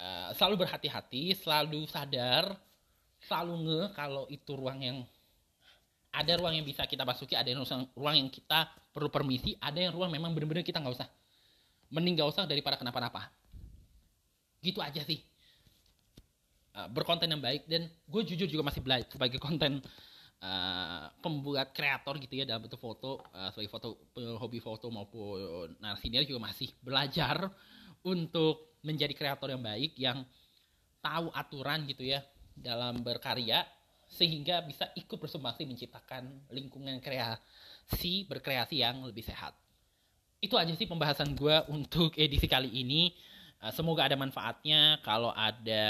uh, 0.01 0.31
selalu 0.37 0.65
berhati-hati, 0.65 1.37
selalu 1.39 1.85
sadar, 1.91 2.57
selalu 3.27 3.55
nge 3.67 3.81
kalau 3.95 4.25
itu 4.33 4.53
ruang 4.57 4.81
yang 4.81 4.99
ada 6.17 6.33
ruang 6.41 6.57
yang 6.57 6.65
bisa 6.65 6.89
kita 6.89 7.05
masuki, 7.05 7.37
ada 7.37 7.53
yang 7.53 7.61
ruang 7.93 8.17
yang 8.17 8.29
kita 8.33 8.73
perlu 8.89 9.13
permisi, 9.13 9.53
ada 9.61 9.77
yang 9.77 9.93
ruang 9.93 10.09
memang 10.09 10.33
benar-benar 10.33 10.65
kita 10.65 10.81
nggak 10.81 10.97
usah. 10.97 11.09
Mending 11.93 12.17
nggak 12.17 12.29
usah 12.33 12.49
daripada 12.49 12.81
kenapa-napa. 12.81 13.29
Gitu 14.65 14.81
aja 14.81 15.05
sih. 15.05 15.21
Uh, 16.73 16.89
berkonten 16.89 17.29
yang 17.29 17.41
baik 17.41 17.69
dan 17.69 17.89
gue 17.89 18.23
jujur 18.33 18.49
juga 18.49 18.65
masih 18.65 18.81
belajar 18.81 19.09
sebagai 19.13 19.41
konten 19.41 19.81
uh, 20.41 21.05
pembuat 21.21 21.73
kreator 21.73 22.21
gitu 22.21 22.41
ya 22.41 22.45
dalam 22.45 22.65
bentuk 22.65 22.81
foto 22.81 23.25
uh, 23.33 23.49
sebagai 23.49 23.73
foto 23.73 24.13
hobi 24.37 24.61
foto 24.61 24.93
maupun 24.93 25.73
narasinya 25.81 26.21
juga 26.21 26.53
masih 26.53 26.69
belajar 26.85 27.49
untuk 28.05 28.77
menjadi 28.85 29.17
kreator 29.17 29.57
yang 29.57 29.65
baik 29.65 29.97
yang 29.97 30.21
tahu 31.01 31.33
aturan 31.33 31.89
gitu 31.89 32.05
ya 32.05 32.21
dalam 32.53 33.01
berkarya 33.01 33.65
sehingga 34.07 34.63
bisa 34.63 34.89
ikut 34.95 35.19
bersumbangsi 35.19 35.67
menciptakan 35.67 36.51
lingkungan 36.55 37.03
kreasi 37.03 38.25
berkreasi 38.31 38.81
yang 38.81 39.03
lebih 39.03 39.27
sehat. 39.27 39.53
Itu 40.39 40.55
aja 40.55 40.71
sih 40.73 40.87
pembahasan 40.87 41.35
gue 41.35 41.57
untuk 41.69 42.15
edisi 42.15 42.47
kali 42.47 42.71
ini. 42.71 43.11
Eh, 43.63 43.73
semoga 43.75 44.07
ada 44.07 44.15
manfaatnya. 44.15 45.03
Kalau 45.03 45.35
ada 45.35 45.85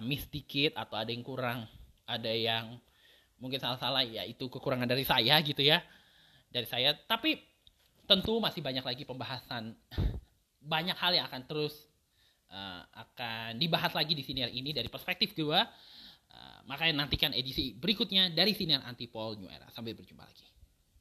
miss 0.00 0.24
dikit 0.30 0.74
atau 0.78 0.96
ada 0.96 1.12
yang 1.12 1.22
kurang, 1.26 1.68
ada 2.08 2.32
yang 2.32 2.80
mungkin 3.38 3.60
salah-salah 3.62 4.02
ya 4.02 4.26
itu 4.26 4.48
kekurangan 4.48 4.88
dari 4.88 5.04
saya 5.04 5.36
gitu 5.44 5.60
ya. 5.60 5.84
Dari 6.48 6.64
saya. 6.64 6.96
Tapi 6.96 7.36
tentu 8.08 8.40
masih 8.40 8.64
banyak 8.64 8.84
lagi 8.86 9.04
pembahasan 9.04 9.76
banyak 10.68 10.96
hal 11.00 11.12
yang 11.16 11.26
akan 11.28 11.42
terus 11.48 11.88
uh, 12.52 12.84
akan 12.92 13.56
dibahas 13.56 13.92
lagi 13.96 14.12
di 14.12 14.20
siniar 14.20 14.52
ini 14.52 14.76
dari 14.76 14.92
perspektif 14.92 15.32
gue. 15.32 15.60
Uh, 16.38 16.62
makanya 16.70 17.02
nantikan 17.02 17.34
edisi 17.34 17.74
berikutnya 17.74 18.30
dari 18.30 18.54
siniar 18.54 18.86
Antipol 18.86 19.34
New 19.42 19.50
Era. 19.50 19.66
Sampai 19.74 19.98
berjumpa 19.98 20.22
lagi. 20.22 20.46